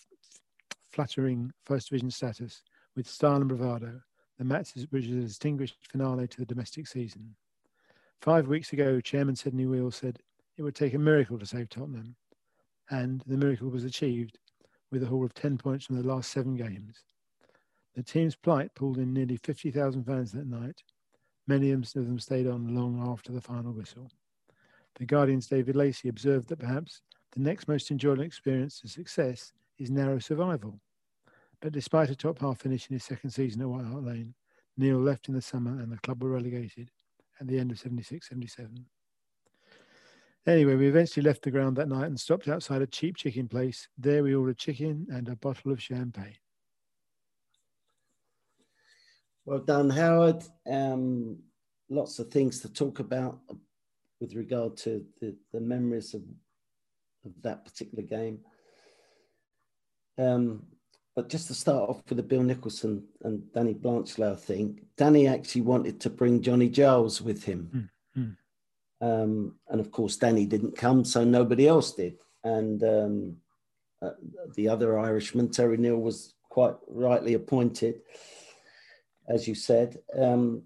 flattering 0.89 1.53
First 1.67 1.91
Division 1.91 2.11
status 2.11 2.63
with 2.97 3.07
style 3.07 3.37
and 3.37 3.49
bravado, 3.49 4.01
the 4.39 4.45
match 4.45 4.71
which 4.89 5.05
is 5.05 5.25
a 5.25 5.29
distinguished 5.29 5.87
finale 5.91 6.29
to 6.29 6.39
the 6.39 6.47
domestic 6.47 6.87
season. 6.87 7.35
Five 8.23 8.49
weeks 8.49 8.73
ago, 8.73 9.03
Chairman 9.03 9.37
Sidney 9.37 9.67
Wale 9.67 9.91
said 9.91 10.19
it 10.57 10.63
would 10.63 10.75
take 10.75 10.95
a 10.95 10.99
miracle 10.99 11.39
to 11.39 11.45
save 11.45 11.69
Tottenham, 11.69 12.17
and 12.89 13.23
the 13.27 13.37
miracle 13.37 13.69
was 13.69 13.85
achieved 13.85 14.39
with 14.93 15.03
a 15.03 15.07
haul 15.07 15.25
of 15.25 15.35
10 15.35 15.59
points 15.59 15.87
from 15.87 15.97
the 15.97 16.07
last 16.07 16.31
seven 16.31 16.55
games. 16.55 17.03
The 17.97 18.03
team's 18.03 18.37
plight 18.37 18.75
pulled 18.75 18.99
in 18.99 19.13
nearly 19.13 19.39
50,000 19.39 20.05
fans 20.05 20.33
that 20.33 20.47
night. 20.47 20.83
Many 21.49 21.73
of 21.73 21.93
them 21.93 22.19
stayed 22.19 22.47
on 22.47 22.75
long 22.75 23.03
after 23.11 23.33
the 23.33 23.41
final 23.41 23.73
whistle. 23.73 24.11
The 24.97 25.07
Guardian's 25.07 25.47
David 25.47 25.75
Lacey 25.75 26.09
observed 26.09 26.49
that 26.49 26.59
perhaps 26.59 27.01
the 27.33 27.41
next 27.41 27.67
most 27.67 27.91
enjoyable 27.91 28.23
experience 28.23 28.81
to 28.81 28.89
success 28.89 29.53
is 29.79 29.91
narrow 29.91 30.19
survival. 30.19 30.79
But 31.61 31.73
despite 31.73 32.11
a 32.11 32.17
top 32.17 32.39
half 32.41 32.61
finish 32.61 32.89
in 32.89 32.95
his 32.95 33.05
second 33.05 33.31
season 33.31 33.63
at 33.63 33.69
White 33.69 33.87
Hart 33.87 34.05
Lane, 34.05 34.35
Neill 34.77 35.01
left 35.01 35.29
in 35.29 35.35
the 35.35 35.43
summer 35.43 35.81
and 35.81 35.91
the 35.91 35.99
club 35.99 36.23
were 36.23 36.31
relegated 36.31 36.91
at 37.41 37.47
the 37.47 37.59
end 37.59 37.71
of 37.71 37.79
76 37.79 38.29
77. 38.29 38.87
Anyway, 40.47 40.75
we 40.75 40.89
eventually 40.89 41.25
left 41.25 41.43
the 41.43 41.51
ground 41.51 41.77
that 41.77 41.89
night 41.89 42.07
and 42.07 42.19
stopped 42.19 42.49
outside 42.49 42.83
a 42.83 42.87
cheap 42.87 43.17
chicken 43.17 43.47
place. 43.47 43.87
There 43.97 44.25
we 44.25 44.35
ordered 44.35 44.59
chicken 44.59 45.07
and 45.11 45.29
a 45.29 45.37
bottle 45.37 45.71
of 45.71 45.81
champagne. 45.81 46.37
Well 49.45 49.61
done, 49.61 49.91
Howard. 49.91 50.43
Um, 50.69 51.39
lots 51.89 52.19
of 52.19 52.29
things 52.29 52.61
to 52.61 52.73
talk 52.73 52.99
about 52.99 53.41
with 54.21 54.35
regard 54.35 54.77
to 54.79 55.05
the, 55.21 55.37
the 55.53 55.61
memories 55.61 56.15
of, 56.15 56.23
of 57.25 57.33
that 57.43 57.65
particular 57.65 58.03
game. 58.03 58.41
Um, 60.19 60.65
but 61.15 61.29
just 61.29 61.49
to 61.49 61.55
start 61.55 61.91
off 61.91 62.03
with 62.09 62.17
the 62.17 62.23
Bill 62.23 62.43
Nicholson 62.43 63.05
and 63.23 63.53
Danny 63.53 63.75
Blanchflower 63.75 64.37
thing, 64.37 64.81
Danny 64.97 65.29
actually 65.29 65.63
wanted 65.63 66.01
to 66.01 66.11
bring 66.11 66.41
Johnny 66.41 66.69
Giles 66.69 67.21
with 67.21 67.45
him. 67.45 67.69
Mm-hmm. 67.69 67.87
Um, 69.03 69.57
and 69.69 69.81
of 69.81 69.91
course, 69.91 70.17
Danny 70.17 70.47
didn't 70.47 70.77
come, 70.77 71.05
so 71.05 71.25
nobody 71.25 71.69
else 71.69 71.93
did. 71.93 72.15
And 72.45 72.83
um, 72.85 73.37
uh, 74.01 74.13
the 74.55 74.69
other 74.69 74.99
Irishman, 74.99 75.51
Terry 75.51 75.77
Neill, 75.77 75.99
was 75.99 76.35
quite 76.49 76.77
rightly 76.89 77.35
appointed, 77.35 78.01
as 79.29 79.47
you 79.47 79.55
said. 79.55 79.99
Um, 80.19 80.63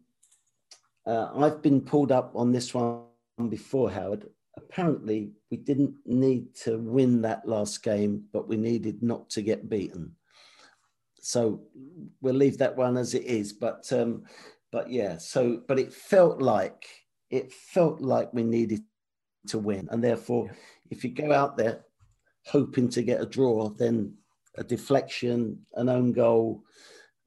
uh, 1.06 1.30
I've 1.34 1.62
been 1.62 1.80
pulled 1.80 2.12
up 2.12 2.32
on 2.34 2.52
this 2.52 2.74
one 2.74 3.02
before, 3.48 3.90
Howard. 3.90 4.28
Apparently, 4.56 5.32
we 5.50 5.56
didn't 5.56 5.94
need 6.06 6.54
to 6.62 6.78
win 6.78 7.22
that 7.22 7.48
last 7.48 7.82
game, 7.82 8.24
but 8.32 8.48
we 8.48 8.56
needed 8.56 9.02
not 9.02 9.28
to 9.30 9.42
get 9.42 9.68
beaten 9.68 10.14
so 11.26 11.60
we'll 12.20 12.34
leave 12.34 12.56
that 12.58 12.76
one 12.76 12.96
as 12.96 13.12
it 13.12 13.24
is. 13.24 13.52
But 13.52 13.92
um, 13.92 14.22
but 14.70 14.90
yeah, 14.90 15.18
so 15.18 15.60
but 15.66 15.78
it 15.78 15.92
felt 15.92 16.40
like 16.40 16.86
it 17.30 17.52
felt 17.52 18.00
like 18.00 18.32
we 18.32 18.42
needed 18.42 18.82
to 19.48 19.58
win, 19.58 19.88
and 19.90 20.02
therefore, 20.02 20.46
yeah. 20.46 20.56
if 20.90 21.04
you 21.04 21.10
go 21.10 21.32
out 21.32 21.56
there 21.56 21.84
hoping 22.46 22.88
to 22.88 23.02
get 23.02 23.20
a 23.20 23.26
draw, 23.26 23.68
then 23.68 24.14
a 24.56 24.64
deflection, 24.64 25.58
an 25.74 25.88
own 25.88 26.12
goal, 26.12 26.62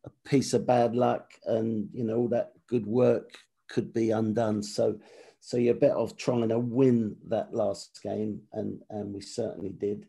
a 0.06 0.10
piece 0.28 0.54
of 0.54 0.66
bad 0.66 0.96
luck, 0.96 1.32
and 1.46 1.90
you 1.94 2.04
know 2.04 2.18
all 2.18 2.28
that 2.30 2.52
good 2.68 2.86
work 2.86 3.38
could 3.70 3.94
be 3.94 4.12
undone. 4.12 4.64
So 4.64 5.00
so 5.40 5.58
you're 5.58 5.74
better 5.74 5.98
off 5.98 6.18
trying 6.18 6.50
to 6.50 6.60
win 6.60 7.16
that 7.28 7.54
last 7.54 8.00
game, 8.04 8.42
and 8.54 8.82
and 8.90 9.14
we 9.14 9.22
certainly 9.22 9.70
did. 9.70 10.06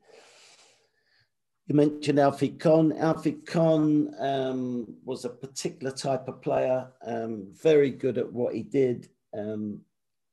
You 1.66 1.76
mentioned 1.76 2.18
Alfie 2.18 2.48
Conn. 2.48 2.92
Alfie 2.98 3.38
Conn 3.46 4.12
um, 4.18 4.96
was 5.04 5.24
a 5.24 5.28
particular 5.28 5.92
type 5.92 6.26
of 6.26 6.42
player, 6.42 6.88
um, 7.06 7.46
very 7.62 7.90
good 7.90 8.18
at 8.18 8.32
what 8.32 8.54
he 8.54 8.64
did, 8.64 9.08
um, 9.36 9.80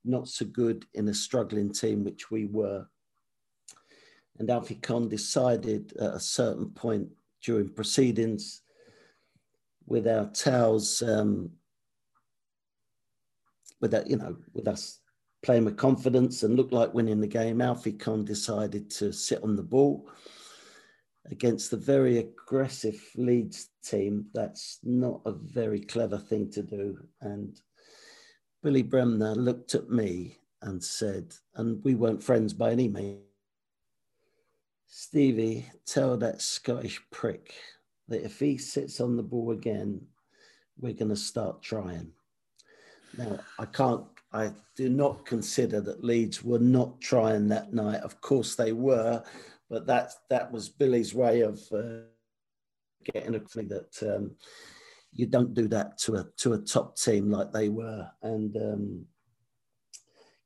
not 0.05 0.27
so 0.27 0.45
good 0.45 0.85
in 0.93 1.07
a 1.07 1.13
struggling 1.13 1.71
team, 1.71 2.03
which 2.03 2.31
we 2.31 2.45
were. 2.45 2.87
And 4.39 4.49
Alfie 4.49 4.75
Conn 4.75 5.09
decided 5.09 5.93
at 5.99 6.13
a 6.13 6.19
certain 6.19 6.69
point 6.69 7.09
during 7.41 7.69
proceedings 7.69 8.61
with 9.85 10.07
our 10.07 10.25
towels, 10.31 11.01
um, 11.01 11.51
with 13.81 13.91
that, 13.91 14.07
you 14.07 14.17
know, 14.17 14.37
with 14.53 14.67
us 14.67 14.99
playing 15.43 15.65
with 15.65 15.77
confidence 15.77 16.43
and 16.43 16.55
looked 16.55 16.73
like 16.73 16.93
winning 16.93 17.21
the 17.21 17.27
game, 17.27 17.61
Alfie 17.61 17.93
Conn 17.93 18.25
decided 18.25 18.89
to 18.91 19.11
sit 19.11 19.43
on 19.43 19.55
the 19.55 19.63
ball 19.63 20.09
against 21.29 21.71
the 21.71 21.77
very 21.77 22.19
aggressive 22.19 23.01
Leeds 23.15 23.69
team. 23.83 24.25
That's 24.33 24.79
not 24.83 25.21
a 25.25 25.31
very 25.31 25.79
clever 25.79 26.17
thing 26.17 26.49
to 26.51 26.63
do. 26.63 26.97
And 27.21 27.59
Billy 28.67 28.83
Bremner 28.83 29.33
looked 29.33 29.75
at 29.75 29.89
me 29.89 30.39
and 30.61 30.83
said, 30.83 31.33
and 31.55 31.81
we 31.85 31.95
weren't 31.95 32.21
friends 32.21 32.51
by 32.51 32.73
any 32.73 32.89
means, 32.89 33.21
Stevie, 34.87 35.71
tell 35.85 36.17
that 36.17 36.41
Scottish 36.41 37.01
prick 37.09 37.53
that 38.09 38.25
if 38.25 38.39
he 38.39 38.57
sits 38.57 38.99
on 38.99 39.15
the 39.15 39.23
ball 39.23 39.51
again, 39.51 40.01
we're 40.77 40.91
going 40.91 41.07
to 41.07 41.15
start 41.15 41.61
trying. 41.61 42.11
Now, 43.17 43.39
I 43.57 43.67
can't, 43.67 44.03
I 44.33 44.51
do 44.75 44.89
not 44.89 45.25
consider 45.25 45.79
that 45.79 46.03
Leeds 46.03 46.43
were 46.43 46.59
not 46.59 46.99
trying 46.99 47.47
that 47.47 47.73
night. 47.73 48.01
Of 48.01 48.19
course 48.19 48.55
they 48.55 48.73
were, 48.73 49.23
but 49.69 49.87
that 49.87 50.11
that 50.29 50.51
was 50.51 50.67
Billy's 50.67 51.13
way 51.13 51.39
of 51.39 51.61
uh, 51.71 51.99
getting 53.13 53.35
a 53.35 53.39
thing 53.39 53.69
that 53.69 54.13
um, 54.13 54.31
you 55.17 55.25
don't 55.25 55.53
do 55.53 55.67
that 55.67 55.97
to 55.99 56.15
a 56.15 56.25
to 56.37 56.53
a 56.53 56.59
top 56.59 56.97
team 56.97 57.29
like 57.29 57.51
they 57.51 57.69
were, 57.69 58.09
and 58.21 58.55
um, 58.55 59.05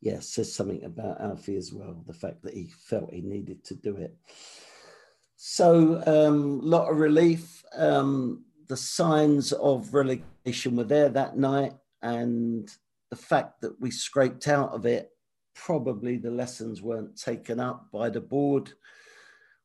yeah, 0.02 0.20
says 0.20 0.54
something 0.54 0.84
about 0.84 1.22
Alfie 1.22 1.58
as 1.58 1.72
well. 1.72 2.04
The 2.08 2.14
fact 2.14 2.42
that 2.44 2.54
he 2.54 2.68
felt 2.68 3.14
he 3.14 3.22
needed 3.22 3.64
to 3.66 3.76
do 3.76 3.98
it. 3.98 4.16
So 5.36 6.02
a 6.06 6.28
um, 6.28 6.62
lot 6.62 6.90
of 6.90 6.98
relief. 6.98 7.64
Um, 7.76 8.46
the 8.68 8.78
signs 8.78 9.52
of 9.52 9.94
relegation 9.94 10.78
were 10.78 10.86
there 10.86 11.10
that 11.10 11.38
night, 11.38 11.74
and 12.02 12.70
the 13.10 13.18
fact 13.18 13.62
that 13.62 13.80
we 13.82 13.92
scraped 13.92 14.48
out 14.48 14.72
of 14.72 14.86
it 14.86 15.10
probably 15.54 16.18
the 16.18 16.32
lessons 16.32 16.82
weren't 16.82 17.20
taken 17.20 17.60
up 17.60 17.88
by 17.92 18.10
the 18.10 18.22
board 18.22 18.72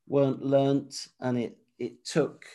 weren't 0.07 0.45
learnt, 0.45 1.09
and 1.21 1.39
it 1.39 1.59
it 1.79 2.05
took, 2.05 2.47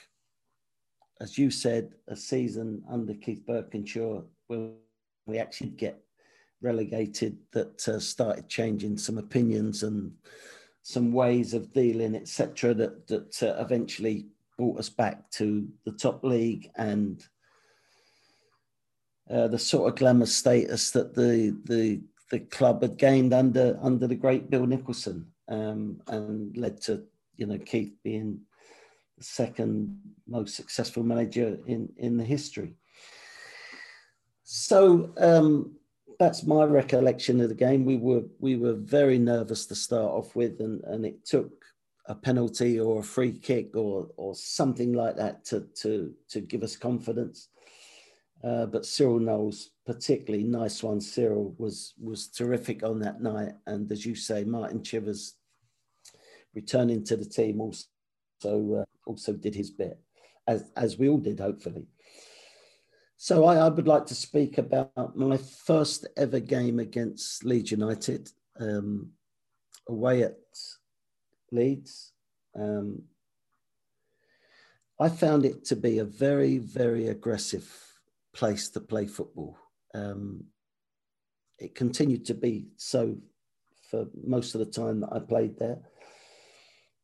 as 1.21 1.37
you 1.37 1.51
said, 1.51 1.93
a 2.07 2.15
season 2.15 2.83
under 2.89 3.13
Keith 3.13 3.43
Burkinshaw 3.47 4.23
when 4.47 4.73
we 5.27 5.37
actually 5.37 5.69
get 5.69 6.03
relegated 6.61 7.37
that 7.53 7.87
uh, 7.87 7.99
started 7.99 8.49
changing 8.49 8.97
some 8.97 9.17
opinions 9.17 9.83
and 9.83 10.11
some 10.81 11.13
ways 11.13 11.53
of 11.53 11.71
dealing, 11.73 12.15
etc. 12.15 12.73
That 12.73 13.07
that 13.07 13.43
uh, 13.43 13.61
eventually 13.63 14.25
brought 14.57 14.79
us 14.79 14.89
back 14.89 15.29
to 15.31 15.67
the 15.85 15.91
top 15.91 16.23
league 16.23 16.69
and 16.75 17.23
uh, 19.29 19.47
the 19.47 19.59
sort 19.59 19.91
of 19.91 19.99
glamour 19.99 20.25
status 20.25 20.89
that 20.91 21.13
the 21.13 21.55
the 21.65 22.01
the 22.31 22.39
club 22.39 22.81
had 22.81 22.97
gained 22.97 23.33
under 23.33 23.77
under 23.81 24.07
the 24.07 24.15
great 24.15 24.49
Bill 24.49 24.65
Nicholson 24.65 25.27
um, 25.49 26.01
and 26.07 26.57
led 26.57 26.81
to 26.81 27.03
you 27.41 27.47
know, 27.47 27.57
Keith 27.57 27.93
being 28.03 28.39
second 29.21 29.99
most 30.27 30.55
successful 30.55 31.03
manager 31.03 31.57
in, 31.67 31.89
in 31.97 32.17
the 32.17 32.23
history. 32.23 32.75
So 34.43 35.13
um, 35.17 35.75
that's 36.19 36.43
my 36.43 36.65
recollection 36.65 37.39
of 37.41 37.49
the 37.49 37.55
game. 37.55 37.85
We 37.85 37.97
were 37.97 38.23
we 38.39 38.55
were 38.57 38.73
very 38.73 39.17
nervous 39.17 39.65
to 39.67 39.75
start 39.75 40.11
off 40.11 40.35
with, 40.35 40.59
and, 40.59 40.83
and 40.83 41.05
it 41.05 41.25
took 41.25 41.51
a 42.07 42.15
penalty 42.15 42.79
or 42.79 42.99
a 42.99 43.03
free 43.03 43.31
kick 43.31 43.75
or 43.75 44.09
or 44.17 44.35
something 44.35 44.93
like 44.93 45.15
that 45.15 45.45
to 45.45 45.61
to 45.81 46.13
to 46.29 46.41
give 46.41 46.63
us 46.63 46.75
confidence. 46.75 47.47
Uh, 48.43 48.65
but 48.65 48.85
Cyril 48.85 49.19
Knowles, 49.19 49.69
particularly 49.85 50.43
nice 50.43 50.83
one, 50.83 50.99
Cyril 50.99 51.55
was 51.57 51.93
was 51.99 52.27
terrific 52.27 52.83
on 52.83 52.99
that 52.99 53.21
night, 53.21 53.53
and 53.67 53.91
as 53.91 54.05
you 54.05 54.15
say, 54.15 54.43
Martin 54.43 54.83
Chivers 54.83 55.35
returning 56.53 57.03
to 57.05 57.15
the 57.15 57.25
team 57.25 57.61
also 57.61 57.85
uh, 58.49 58.85
also 59.05 59.33
did 59.33 59.55
his 59.55 59.71
bit, 59.71 59.99
as 60.47 60.71
as 60.75 60.97
we 60.97 61.09
all 61.09 61.17
did, 61.17 61.39
hopefully. 61.39 61.87
So 63.17 63.45
I, 63.45 63.57
I, 63.57 63.69
would 63.69 63.87
like 63.87 64.07
to 64.07 64.15
speak 64.15 64.57
about 64.57 65.15
my 65.15 65.37
first 65.37 66.07
ever 66.17 66.39
game 66.39 66.79
against 66.79 67.45
Leeds 67.45 67.69
United, 67.69 68.31
um, 68.59 69.11
away 69.87 70.23
at 70.23 70.39
Leeds. 71.51 72.13
Um, 72.55 73.03
I 74.99 75.09
found 75.09 75.45
it 75.45 75.65
to 75.65 75.75
be 75.75 75.99
a 75.99 76.03
very, 76.03 76.57
very 76.57 77.09
aggressive 77.09 77.71
place 78.33 78.69
to 78.69 78.79
play 78.79 79.05
football. 79.05 79.57
Um, 79.93 80.45
it 81.59 81.75
continued 81.75 82.25
to 82.25 82.33
be 82.33 82.69
so 82.77 83.17
for 83.91 84.07
most 84.23 84.55
of 84.55 84.59
the 84.59 84.71
time 84.71 85.01
that 85.01 85.11
I 85.11 85.19
played 85.19 85.59
there. 85.59 85.79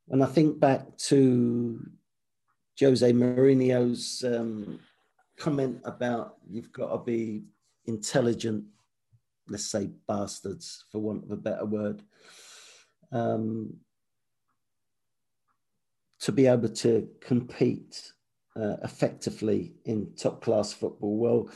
When 0.07 0.21
I 0.21 0.25
think 0.25 0.57
back 0.57 0.97
to 1.09 1.85
Jose 2.79 3.11
Mourinho's 3.11 4.23
um, 4.23 4.79
comment 5.37 5.81
about 5.83 6.35
you've 6.49 6.71
got 6.71 6.91
to 6.93 7.03
be 7.03 7.43
intelligent, 7.85 8.63
let's 9.49 9.65
say 9.69 9.89
bastards, 10.07 10.85
for 10.91 10.99
want 10.99 11.25
of 11.25 11.31
a 11.31 11.35
better 11.35 11.65
word, 11.65 12.03
um, 13.11 13.73
to 16.21 16.31
be 16.31 16.47
able 16.47 16.69
to 16.69 17.09
compete 17.19 18.13
uh, 18.55 18.77
effectively 18.85 19.73
in 19.83 20.15
top 20.15 20.41
class 20.41 20.71
football. 20.71 21.17
Well, 21.17 21.49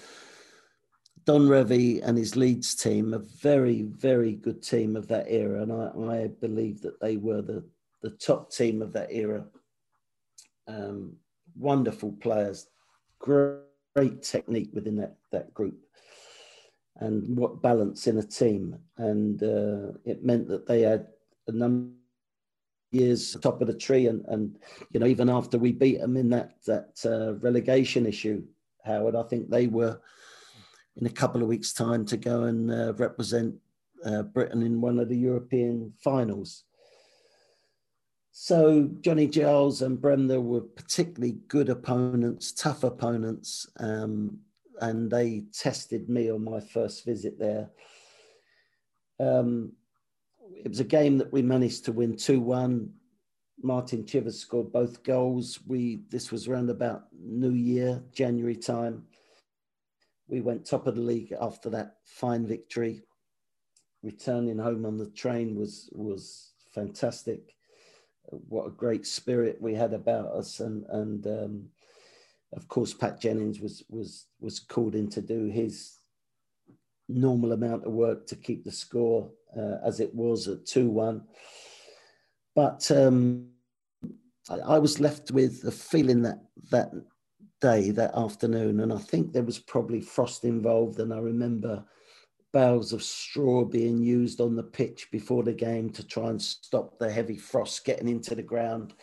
Don 1.25 1.47
Revie 1.47 2.01
and 2.03 2.17
his 2.17 2.35
Leeds 2.35 2.75
team, 2.75 3.13
a 3.13 3.19
very, 3.19 3.83
very 3.83 4.33
good 4.33 4.61
team 4.61 4.97
of 4.97 5.07
that 5.07 5.27
era. 5.29 5.61
And 5.61 6.11
I, 6.11 6.23
I 6.23 6.27
believe 6.27 6.81
that 6.81 6.99
they 6.99 7.15
were 7.15 7.41
the, 7.41 7.63
the 8.01 8.11
top 8.11 8.51
team 8.51 8.81
of 8.81 8.93
that 8.93 9.11
era. 9.11 9.45
Um, 10.67 11.17
wonderful 11.55 12.13
players, 12.13 12.67
great, 13.19 13.59
technique 14.21 14.69
within 14.73 14.95
that, 14.97 15.17
that 15.31 15.53
group. 15.53 15.77
and 16.97 17.37
what 17.37 17.61
balance 17.61 18.07
in 18.07 18.17
a 18.17 18.23
team. 18.23 18.77
And 18.97 19.41
uh, 19.43 19.97
it 20.05 20.23
meant 20.23 20.47
that 20.47 20.65
they 20.65 20.81
had 20.81 21.07
a 21.47 21.51
number 21.51 21.91
years 22.91 23.37
top 23.41 23.61
of 23.61 23.67
the 23.67 23.73
tree 23.73 24.07
and 24.07 24.23
and 24.27 24.57
you 24.91 24.99
know 24.99 25.05
even 25.05 25.29
after 25.29 25.57
we 25.57 25.71
beat 25.71 25.99
them 25.99 26.17
in 26.17 26.29
that 26.29 26.55
that 26.65 26.99
uh, 27.05 27.33
relegation 27.35 28.05
issue 28.05 28.43
howard 28.85 29.15
i 29.15 29.23
think 29.23 29.49
they 29.49 29.67
were 29.67 29.99
in 30.97 31.07
a 31.07 31.09
couple 31.09 31.41
of 31.41 31.47
weeks 31.47 31.73
time 31.73 32.05
to 32.05 32.17
go 32.17 32.43
and 32.43 32.69
uh, 32.69 32.93
represent 32.95 33.55
uh, 34.05 34.23
britain 34.23 34.61
in 34.61 34.81
one 34.81 34.99
of 34.99 35.07
the 35.07 35.17
european 35.17 35.91
finals 36.03 36.65
so 38.51 38.89
johnny 38.99 39.27
giles 39.27 39.81
and 39.81 40.01
bremner 40.01 40.41
were 40.41 40.61
particularly 40.61 41.37
good 41.47 41.69
opponents 41.69 42.51
tough 42.51 42.83
opponents 42.83 43.67
um, 43.79 44.37
and 44.81 45.09
they 45.09 45.43
tested 45.53 46.09
me 46.09 46.29
on 46.29 46.43
my 46.43 46.59
first 46.59 47.05
visit 47.05 47.39
there 47.39 47.69
um, 49.21 49.73
it 50.63 50.69
was 50.69 50.79
a 50.79 50.85
game 50.85 51.17
that 51.17 51.31
we 51.31 51.41
managed 51.41 51.85
to 51.85 51.91
win 51.91 52.13
2-1. 52.13 52.89
Martin 53.63 54.05
Chivers 54.05 54.39
scored 54.39 54.71
both 54.71 55.03
goals. 55.03 55.59
We 55.67 56.01
this 56.09 56.31
was 56.31 56.47
around 56.47 56.69
about 56.69 57.03
New 57.13 57.53
Year, 57.53 58.03
January 58.11 58.55
time. 58.55 59.03
We 60.27 60.41
went 60.41 60.65
top 60.65 60.87
of 60.87 60.95
the 60.95 61.01
league 61.01 61.33
after 61.39 61.69
that 61.71 61.97
fine 62.05 62.47
victory. 62.47 63.03
Returning 64.01 64.57
home 64.57 64.85
on 64.85 64.97
the 64.97 65.09
train 65.11 65.55
was 65.55 65.89
was 65.93 66.53
fantastic. 66.73 67.55
What 68.29 68.67
a 68.67 68.71
great 68.71 69.05
spirit 69.05 69.61
we 69.61 69.73
had 69.73 69.93
about 69.93 70.27
us, 70.27 70.59
and 70.59 70.85
and 70.89 71.27
um, 71.27 71.69
of 72.53 72.67
course 72.67 72.93
Pat 72.93 73.19
Jennings 73.19 73.59
was 73.59 73.83
was 73.89 74.27
was 74.39 74.59
called 74.59 74.95
in 74.95 75.09
to 75.09 75.21
do 75.21 75.45
his 75.45 75.97
normal 77.09 77.51
amount 77.51 77.85
of 77.85 77.91
work 77.91 78.25
to 78.27 78.35
keep 78.35 78.63
the 78.63 78.71
score 78.71 79.29
uh, 79.57 79.77
as 79.83 79.99
it 79.99 80.13
was 80.15 80.47
at 80.47 80.65
2 80.65 80.89
1. 80.89 81.21
But 82.55 82.89
um, 82.91 83.49
I, 84.49 84.55
I, 84.55 84.79
was 84.79 84.99
left 84.99 85.31
with 85.31 85.63
a 85.65 85.71
feeling 85.71 86.21
that 86.23 86.39
that 86.69 86.91
day, 87.59 87.91
that 87.91 88.15
afternoon, 88.15 88.79
and 88.81 88.91
I 88.91 88.97
think 88.97 89.31
there 89.31 89.43
was 89.43 89.59
probably 89.59 90.01
frost 90.01 90.43
involved. 90.43 90.99
And 90.99 91.13
I 91.13 91.19
remember 91.19 91.83
bales 92.53 92.93
of 92.93 93.03
straw 93.03 93.63
being 93.63 94.01
used 94.01 94.41
on 94.41 94.55
the 94.55 94.63
pitch 94.63 95.07
before 95.11 95.43
the 95.43 95.53
game 95.53 95.89
to 95.91 96.05
try 96.05 96.29
and 96.29 96.41
stop 96.41 96.97
the 96.99 97.11
heavy 97.11 97.37
frost 97.37 97.85
getting 97.85 98.09
into 98.09 98.35
the 98.35 98.43
ground. 98.43 98.93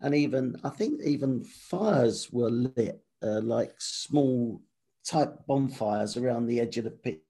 And 0.00 0.14
even, 0.14 0.56
I 0.62 0.70
think, 0.70 1.00
even 1.02 1.42
fires 1.44 2.30
were 2.30 2.50
lit, 2.50 3.02
uh, 3.22 3.40
like 3.40 3.74
small 3.78 4.60
type 5.04 5.34
bonfires 5.46 6.16
around 6.16 6.46
the 6.46 6.60
edge 6.60 6.76
of 6.78 6.84
the 6.84 6.90
pitch. 6.90 7.20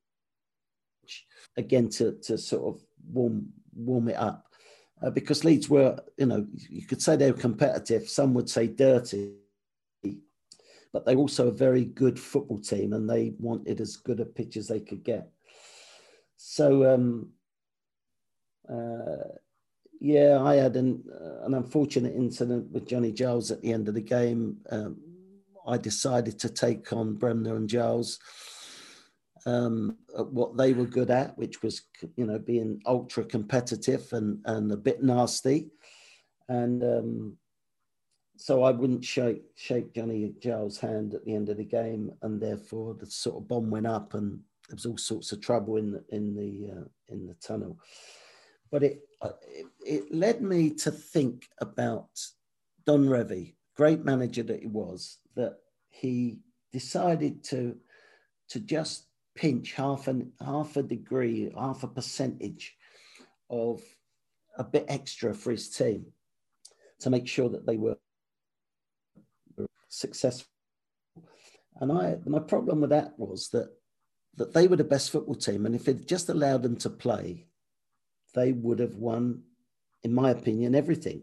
Again 1.56 1.88
to 1.90 2.18
to 2.24 2.36
sort 2.36 2.74
of 2.74 2.82
warm 3.08 3.52
warm 3.74 4.08
it 4.08 4.16
up. 4.16 4.46
Uh, 5.00 5.10
because 5.10 5.44
Leeds 5.44 5.70
were 5.70 5.98
you 6.18 6.26
know 6.26 6.46
you 6.68 6.84
could 6.86 7.00
say 7.00 7.16
they 7.16 7.30
were 7.30 7.38
competitive. 7.38 8.08
Some 8.08 8.34
would 8.34 8.50
say 8.50 8.66
dirty 8.66 9.36
but 10.96 11.04
they're 11.04 11.18
also 11.18 11.48
a 11.48 11.62
very 11.66 11.84
good 11.84 12.18
football 12.18 12.58
team 12.58 12.94
and 12.94 13.06
they 13.06 13.34
wanted 13.38 13.82
as 13.82 13.96
good 13.96 14.18
a 14.18 14.24
pitch 14.24 14.56
as 14.56 14.66
they 14.66 14.80
could 14.80 15.04
get. 15.04 15.28
So 16.38 16.90
um, 16.90 17.32
uh, 18.66 19.28
yeah 20.00 20.42
I 20.42 20.54
had 20.54 20.74
an, 20.74 21.04
uh, 21.12 21.44
an 21.44 21.52
unfortunate 21.52 22.14
incident 22.14 22.70
with 22.72 22.88
Johnny 22.88 23.12
Giles 23.12 23.50
at 23.50 23.60
the 23.60 23.74
end 23.74 23.88
of 23.88 23.94
the 23.94 24.00
game. 24.00 24.56
Um, 24.70 24.96
I 25.68 25.76
decided 25.76 26.38
to 26.38 26.48
take 26.48 26.90
on 26.94 27.16
Bremner 27.16 27.56
and 27.56 27.68
Giles 27.68 28.18
um, 29.44 29.98
what 30.16 30.56
they 30.56 30.72
were 30.72 30.86
good 30.86 31.10
at, 31.10 31.36
which 31.36 31.62
was 31.62 31.82
you 32.16 32.24
know 32.24 32.38
being 32.38 32.80
ultra 32.86 33.22
competitive 33.22 34.08
and 34.12 34.40
and 34.46 34.72
a 34.72 34.78
bit 34.78 35.02
nasty, 35.02 35.68
and 36.48 36.82
um, 36.82 37.36
so 38.36 38.62
I 38.62 38.70
wouldn't 38.70 39.04
shake 39.04 39.42
shake 39.54 39.94
Johnny 39.94 40.32
Giles' 40.40 40.78
hand 40.78 41.14
at 41.14 41.24
the 41.24 41.34
end 41.34 41.48
of 41.48 41.56
the 41.56 41.64
game, 41.64 42.12
and 42.22 42.40
therefore 42.40 42.94
the 42.94 43.06
sort 43.06 43.36
of 43.36 43.48
bomb 43.48 43.70
went 43.70 43.86
up, 43.86 44.14
and 44.14 44.40
there 44.68 44.76
was 44.76 44.86
all 44.86 44.98
sorts 44.98 45.32
of 45.32 45.40
trouble 45.40 45.76
in 45.76 45.92
the 45.92 46.04
in 46.10 46.34
the 46.34 46.72
uh, 46.72 46.84
in 47.08 47.26
the 47.26 47.34
tunnel. 47.34 47.78
But 48.70 48.82
it, 48.82 49.00
uh, 49.22 49.30
it 49.42 49.66
it 49.84 50.14
led 50.14 50.42
me 50.42 50.70
to 50.70 50.90
think 50.90 51.48
about 51.60 52.08
Don 52.84 53.06
Revie, 53.06 53.54
great 53.76 54.04
manager 54.04 54.42
that 54.44 54.60
he 54.60 54.66
was, 54.66 55.18
that 55.34 55.58
he 55.88 56.40
decided 56.72 57.42
to 57.44 57.76
to 58.48 58.60
just 58.60 59.06
pinch 59.34 59.72
half 59.72 60.08
an 60.08 60.32
half 60.44 60.76
a 60.76 60.82
degree, 60.82 61.52
half 61.56 61.82
a 61.82 61.88
percentage 61.88 62.76
of 63.50 63.82
a 64.58 64.64
bit 64.64 64.86
extra 64.88 65.34
for 65.34 65.50
his 65.50 65.68
team 65.68 66.06
to 66.98 67.10
make 67.10 67.28
sure 67.28 67.48
that 67.48 67.66
they 67.66 67.76
were 67.76 67.96
successful. 69.88 70.50
And 71.80 71.92
I 71.92 72.16
my 72.24 72.40
problem 72.40 72.80
with 72.80 72.90
that 72.90 73.18
was 73.18 73.48
that 73.50 73.70
that 74.36 74.52
they 74.52 74.66
were 74.66 74.76
the 74.76 74.84
best 74.84 75.10
football 75.10 75.34
team, 75.34 75.66
and 75.66 75.74
if 75.74 75.88
it 75.88 76.06
just 76.06 76.28
allowed 76.28 76.62
them 76.62 76.76
to 76.76 76.90
play, 76.90 77.46
they 78.34 78.52
would 78.52 78.78
have 78.78 78.96
won, 78.96 79.42
in 80.02 80.12
my 80.12 80.30
opinion, 80.30 80.74
everything. 80.74 81.22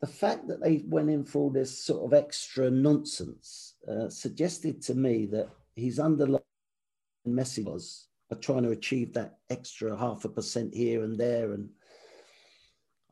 The 0.00 0.06
fact 0.06 0.48
that 0.48 0.60
they 0.60 0.82
went 0.86 1.10
in 1.10 1.24
for 1.24 1.38
all 1.38 1.50
this 1.50 1.84
sort 1.84 2.04
of 2.04 2.12
extra 2.12 2.70
nonsense 2.70 3.76
uh, 3.88 4.08
suggested 4.08 4.82
to 4.82 4.94
me 4.94 5.26
that 5.26 5.48
his 5.76 5.98
underlying 5.98 6.42
message 7.24 7.66
was 7.66 8.08
trying 8.40 8.62
to 8.62 8.70
achieve 8.70 9.12
that 9.12 9.38
extra 9.50 9.96
half 9.96 10.24
a 10.24 10.28
percent 10.28 10.74
here 10.74 11.04
and 11.04 11.18
there. 11.18 11.52
And 11.52 11.68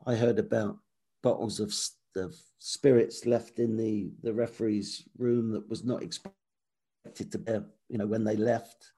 I 0.05 0.15
heard 0.15 0.39
about 0.39 0.77
bottles 1.21 1.59
of, 1.59 1.73
of 2.17 2.35
spirits 2.59 3.25
left 3.25 3.59
in 3.59 3.77
the, 3.77 4.11
the 4.23 4.33
referee's 4.33 5.03
room 5.17 5.51
that 5.51 5.69
was 5.69 5.83
not 5.83 6.03
expected 6.03 7.31
to 7.31 7.37
be, 7.37 7.53
you 7.89 7.97
know, 7.97 8.07
when 8.07 8.23
they 8.23 8.35
left. 8.35 8.91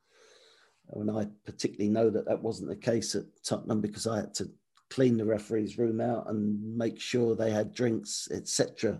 And 0.91 1.09
I 1.09 1.27
particularly 1.45 1.89
know 1.89 2.09
that 2.09 2.25
that 2.25 2.41
wasn't 2.41 2.69
the 2.69 2.75
case 2.75 3.15
at 3.15 3.23
Tottenham 3.43 3.81
because 3.81 4.05
I 4.05 4.17
had 4.17 4.33
to 4.35 4.49
clean 4.89 5.17
the 5.17 5.25
referee's 5.25 5.77
room 5.77 6.01
out 6.01 6.29
and 6.29 6.77
make 6.77 6.99
sure 6.99 7.35
they 7.35 7.51
had 7.51 7.73
drinks, 7.73 8.27
etc 8.31 8.99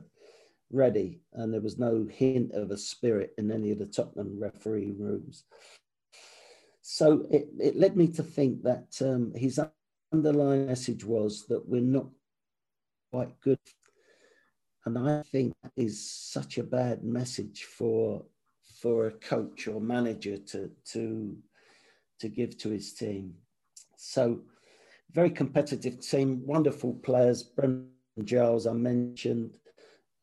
ready, 0.73 1.21
and 1.33 1.53
there 1.53 1.61
was 1.61 1.77
no 1.77 2.05
hint 2.11 2.51
of 2.53 2.71
a 2.71 2.77
spirit 2.77 3.33
in 3.37 3.51
any 3.51 3.71
of 3.71 3.79
the 3.79 3.85
Tottenham 3.85 4.39
referee 4.39 4.91
rooms. 4.97 5.45
So 6.81 7.25
it, 7.31 7.47
it 7.59 7.77
led 7.77 7.95
me 7.95 8.07
to 8.07 8.23
think 8.23 8.63
that 8.63 8.87
um, 9.01 9.31
his 9.35 9.59
underlying 10.11 10.65
message 10.65 11.05
was 11.05 11.45
that 11.47 11.67
we're 11.69 11.81
not 11.81 12.07
quite 13.11 13.39
good. 13.39 13.59
And 14.85 14.97
I 14.97 15.23
think 15.23 15.53
that 15.63 15.71
is 15.77 16.09
such 16.09 16.57
a 16.57 16.63
bad 16.63 17.03
message 17.03 17.63
for 17.63 18.25
for 18.81 19.07
a 19.07 19.11
coach 19.11 19.67
or 19.67 19.79
manager 19.79 20.37
to 20.37 20.69
to 20.91 21.37
to 22.19 22.27
give 22.29 22.57
to 22.57 22.69
his 22.69 22.93
team. 22.93 23.33
So 23.95 24.41
very 25.11 25.29
competitive 25.29 26.01
team, 26.01 26.41
wonderful 26.45 26.95
players. 26.95 27.43
Brendan 27.43 27.87
Giles, 28.23 28.67
I 28.67 28.73
mentioned, 28.73 29.57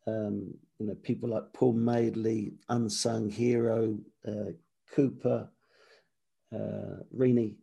um, 0.06 0.54
you 0.78 0.86
know, 0.86 0.94
people 1.02 1.30
like 1.30 1.52
Paul 1.54 1.74
Madeley, 1.74 2.54
unsung 2.68 3.30
hero, 3.30 3.98
uh, 4.26 4.52
Cooper, 4.94 5.48
uh, 6.52 6.96
Reaney. 7.16 7.54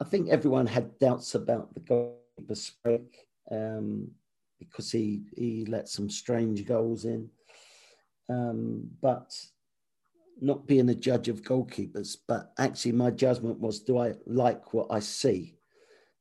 I 0.00 0.04
think 0.04 0.30
everyone 0.30 0.66
had 0.66 0.98
doubts 0.98 1.34
about 1.34 1.74
the 1.74 1.80
goalkeeper 1.80 2.54
Sprake 2.54 3.16
um, 3.50 4.10
because 4.70 4.90
he 4.90 5.22
he 5.36 5.64
let 5.66 5.88
some 5.88 6.10
strange 6.10 6.66
goals 6.66 7.04
in. 7.04 7.28
Um, 8.28 8.88
but 9.00 9.34
not 10.40 10.66
being 10.66 10.88
a 10.88 10.94
judge 10.94 11.28
of 11.28 11.42
goalkeepers, 11.42 12.16
but 12.26 12.52
actually 12.58 12.92
my 12.92 13.10
judgment 13.10 13.60
was, 13.60 13.80
do 13.80 13.98
I 13.98 14.14
like 14.26 14.74
what 14.74 14.88
I 14.90 15.00
see? 15.00 15.56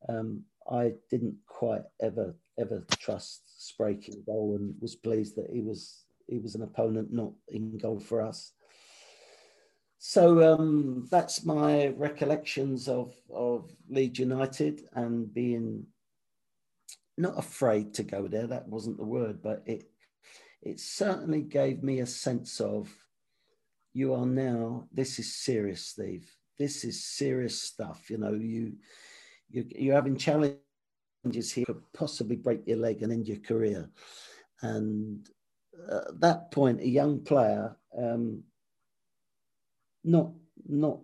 Um, 0.08 0.44
I 0.70 0.94
didn't 1.10 1.38
quite 1.48 1.84
ever 2.02 2.36
ever 2.60 2.86
trust 3.00 3.42
Sprake 3.60 4.10
in 4.10 4.24
goal 4.24 4.56
and 4.60 4.76
was 4.80 4.96
pleased 4.96 5.36
that 5.36 5.50
he 5.52 5.62
was 5.62 6.04
he 6.28 6.40
was 6.40 6.56
an 6.56 6.62
opponent 6.62 7.12
not 7.12 7.32
in 7.50 7.78
goal 7.78 8.00
for 8.00 8.22
us. 8.22 8.54
So 9.98 10.54
um, 10.54 11.08
that's 11.12 11.46
my 11.46 11.90
recollections 11.90 12.88
of 12.88 13.14
of 13.34 13.72
Leeds 13.90 14.20
United 14.20 14.88
and 14.94 15.34
being 15.34 15.86
not 17.22 17.38
afraid 17.38 17.94
to 17.96 18.04
go 18.04 18.28
there. 18.28 18.48
That 18.48 18.68
wasn't 18.68 18.98
the 18.98 19.06
word, 19.06 19.42
but 19.42 19.64
it 19.66 19.84
it 20.62 20.80
certainly 20.80 21.42
gave 21.42 21.82
me 21.84 22.00
a 22.00 22.06
sense 22.06 22.60
of 22.60 22.90
you 23.94 24.14
are 24.14 24.26
now. 24.26 24.88
This 24.92 25.20
is 25.20 25.34
serious, 25.34 25.86
Steve. 25.86 26.30
This 26.58 26.84
is 26.84 27.04
serious 27.04 27.62
stuff. 27.62 28.10
You 28.10 28.18
know, 28.18 28.34
you 28.34 28.74
you 29.50 29.66
you're 29.70 29.96
having 29.96 30.18
challenges 30.18 30.60
here 31.54 31.66
could 31.66 31.82
possibly 31.94 32.36
break 32.36 32.62
your 32.66 32.78
leg 32.78 33.04
and 33.04 33.12
end 33.12 33.28
your 33.28 33.40
career. 33.40 33.90
And 34.62 35.28
at 35.90 36.20
that 36.20 36.52
point, 36.52 36.82
a 36.82 36.88
young 36.88 37.22
player, 37.22 37.76
um, 37.98 38.44
not 40.04 40.32
not 40.68 41.00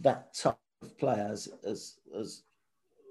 that 0.00 0.34
type 0.34 0.56
of 0.82 0.98
player 0.98 1.28
as 1.30 1.48
as 1.64 1.98
as 2.18 2.42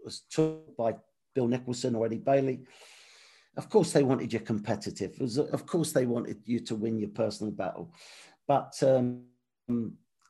was 0.04 0.24
taught 0.32 0.76
by 0.78 0.96
Bill 1.34 1.48
Nicholson 1.48 1.96
or 1.96 2.06
Eddie 2.06 2.20
Baily. 2.20 2.66
Of 3.58 3.70
course, 3.70 3.92
they 3.92 4.04
wanted 4.04 4.32
you 4.32 4.40
competitive. 4.40 5.20
Was, 5.20 5.38
of 5.38 5.66
course, 5.66 5.92
they 5.92 6.06
wanted 6.06 6.38
you 6.46 6.60
to 6.62 6.76
win 6.76 7.00
your 7.00 7.10
personal 7.10 7.52
battle, 7.52 7.94
but 8.48 8.74
um, 8.82 9.24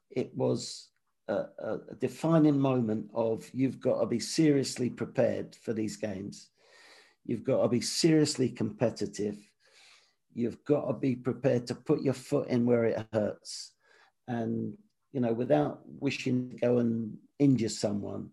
it 0.09 0.35
was 0.35 0.89
a, 1.27 1.45
a, 1.59 1.95
defining 1.99 2.59
moment 2.59 3.07
of 3.13 3.49
you've 3.53 3.79
got 3.79 3.99
to 3.99 4.05
be 4.05 4.19
seriously 4.19 4.89
prepared 4.89 5.55
for 5.63 5.73
these 5.73 5.97
games. 5.97 6.49
You've 7.25 7.43
got 7.43 7.61
to 7.61 7.67
be 7.67 7.81
seriously 7.81 8.49
competitive. 8.49 9.37
You've 10.33 10.63
got 10.65 10.87
to 10.87 10.93
be 10.93 11.15
prepared 11.15 11.67
to 11.67 11.75
put 11.75 12.01
your 12.01 12.13
foot 12.13 12.47
in 12.47 12.65
where 12.65 12.85
it 12.85 13.05
hurts, 13.13 13.73
and 14.27 14.77
you 15.11 15.19
know, 15.19 15.33
without 15.33 15.81
wishing 15.85 16.49
to 16.51 16.55
go 16.55 16.77
and 16.77 17.17
injure 17.37 17.69
someone, 17.69 18.29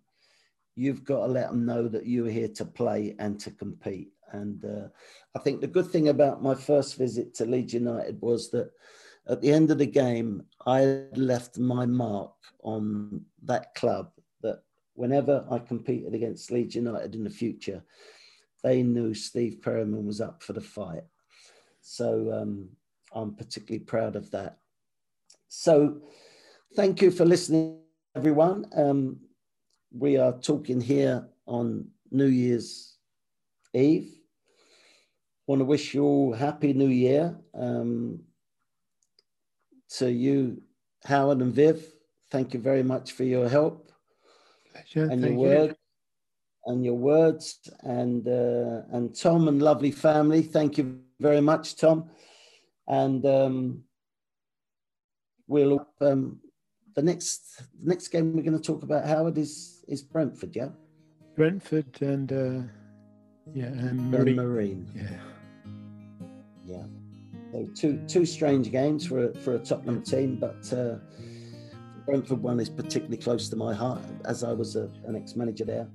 you've 0.78 1.04
got 1.04 1.26
to 1.26 1.32
let 1.32 1.50
them 1.50 1.66
know 1.66 1.88
that 1.88 2.06
you're 2.06 2.30
here 2.30 2.48
to 2.48 2.64
play 2.64 3.16
and 3.18 3.40
to 3.40 3.50
compete. 3.50 4.12
And 4.30 4.64
uh, 4.64 4.88
I 5.34 5.40
think 5.40 5.60
the 5.60 5.66
good 5.66 5.90
thing 5.90 6.08
about 6.08 6.40
my 6.40 6.54
first 6.54 6.96
visit 6.96 7.34
to 7.34 7.46
Leeds 7.46 7.74
United 7.74 8.20
was 8.20 8.50
that 8.50 8.70
at 9.28 9.40
the 9.40 9.50
end 9.50 9.72
of 9.72 9.78
the 9.78 9.86
game, 9.86 10.44
I 10.66 11.02
left 11.16 11.58
my 11.58 11.84
mark 11.84 12.32
on 12.62 13.24
that 13.42 13.74
club 13.74 14.12
that 14.42 14.62
whenever 14.94 15.44
I 15.50 15.58
competed 15.58 16.14
against 16.14 16.52
Leeds 16.52 16.76
United 16.76 17.16
in 17.16 17.24
the 17.24 17.30
future, 17.30 17.82
they 18.62 18.84
knew 18.84 19.14
Steve 19.14 19.60
Perryman 19.60 20.06
was 20.06 20.20
up 20.20 20.44
for 20.44 20.52
the 20.52 20.60
fight. 20.60 21.04
So 21.80 22.32
um, 22.32 22.68
I'm 23.12 23.34
particularly 23.34 23.84
proud 23.84 24.14
of 24.14 24.30
that. 24.30 24.58
So 25.48 26.02
thank 26.76 27.02
you 27.02 27.10
for 27.10 27.24
listening, 27.24 27.80
everyone. 28.14 28.66
Um, 28.76 29.20
we 29.92 30.16
are 30.16 30.32
talking 30.32 30.80
here 30.80 31.26
on 31.46 31.88
New 32.10 32.26
Year's 32.26 32.96
Eve. 33.74 34.14
Want 35.46 35.60
to 35.60 35.64
wish 35.64 35.94
you 35.94 36.04
all 36.04 36.32
happy 36.32 36.72
New 36.72 36.88
Year. 36.88 37.38
Um, 37.54 38.20
to 39.96 40.12
you, 40.12 40.60
Howard 41.04 41.40
and 41.40 41.54
Viv, 41.54 41.82
thank 42.30 42.52
you 42.52 42.60
very 42.60 42.82
much 42.82 43.12
for 43.12 43.24
your 43.24 43.48
help 43.48 43.90
Pleasure, 44.72 45.10
and 45.10 45.22
your 45.22 45.32
word 45.32 45.76
and 46.66 46.84
your 46.84 46.94
words 46.94 47.58
and 47.80 48.28
uh, 48.28 48.82
and 48.90 49.18
Tom 49.18 49.48
and 49.48 49.62
lovely 49.62 49.90
family. 49.90 50.42
Thank 50.42 50.76
you 50.76 51.00
very 51.18 51.40
much, 51.40 51.76
Tom. 51.76 52.10
And 52.86 53.24
um, 53.24 53.84
we'll 55.46 55.86
um, 56.02 56.40
the 56.94 57.02
next 57.02 57.62
the 57.80 57.88
next 57.88 58.08
game 58.08 58.36
we're 58.36 58.42
going 58.42 58.58
to 58.58 58.62
talk 58.62 58.82
about 58.82 59.06
Howard 59.06 59.38
is 59.38 59.77
is 59.88 60.02
Brentford, 60.02 60.54
yeah. 60.54 60.68
Brentford 61.34 62.02
and 62.02 62.32
uh, 62.32 62.62
yeah, 63.54 63.66
and 63.66 64.10
Marine. 64.10 64.28
And 64.28 64.36
Marine. 64.36 64.90
Yeah. 64.94 65.18
Yeah. 66.66 66.84
So 67.52 67.68
two 67.74 68.02
two 68.06 68.26
strange 68.26 68.70
games 68.70 69.06
for 69.06 69.30
a, 69.30 69.34
for 69.38 69.54
a 69.54 69.58
Tottenham 69.58 70.02
team, 70.02 70.36
but 70.36 70.70
uh, 70.72 70.96
Brentford 72.04 72.42
one 72.42 72.60
is 72.60 72.68
particularly 72.68 73.16
close 73.16 73.48
to 73.48 73.56
my 73.56 73.72
heart, 73.72 74.00
as 74.24 74.44
I 74.44 74.52
was 74.52 74.76
a, 74.76 74.90
an 75.06 75.16
ex-manager 75.16 75.64
there, 75.64 75.88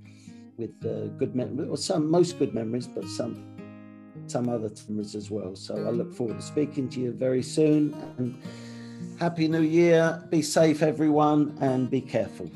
with 0.58 0.72
uh, 0.86 1.08
good 1.20 1.36
memories, 1.36 1.70
or 1.70 1.78
some 1.78 2.10
most 2.10 2.40
good 2.40 2.54
memories, 2.54 2.88
but 2.88 3.06
some 3.06 3.56
some 4.28 4.50
other 4.50 4.72
memories 4.88 5.16
as 5.16 5.30
well. 5.30 5.56
So 5.56 5.76
I 5.76 5.92
look 5.92 6.14
forward 6.14 6.38
to 6.38 6.44
speaking 6.44 6.90
to 6.90 7.00
you 7.00 7.12
very 7.12 7.44
soon 7.44 7.94
and 8.18 8.42
Happy 9.20 9.48
New 9.48 9.62
Year. 9.62 10.24
Be 10.30 10.42
safe, 10.42 10.82
everyone, 10.82 11.58
and 11.62 11.90
be 11.90 12.02
careful. 12.02 12.50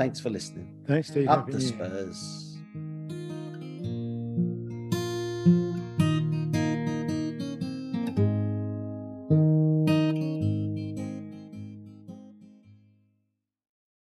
Thanks 0.00 0.18
for 0.18 0.30
listening. 0.30 0.66
Thanks, 0.86 1.08
Steve. 1.08 1.28
Up 1.28 1.46
the 1.46 1.60
Spurs. 1.60 2.49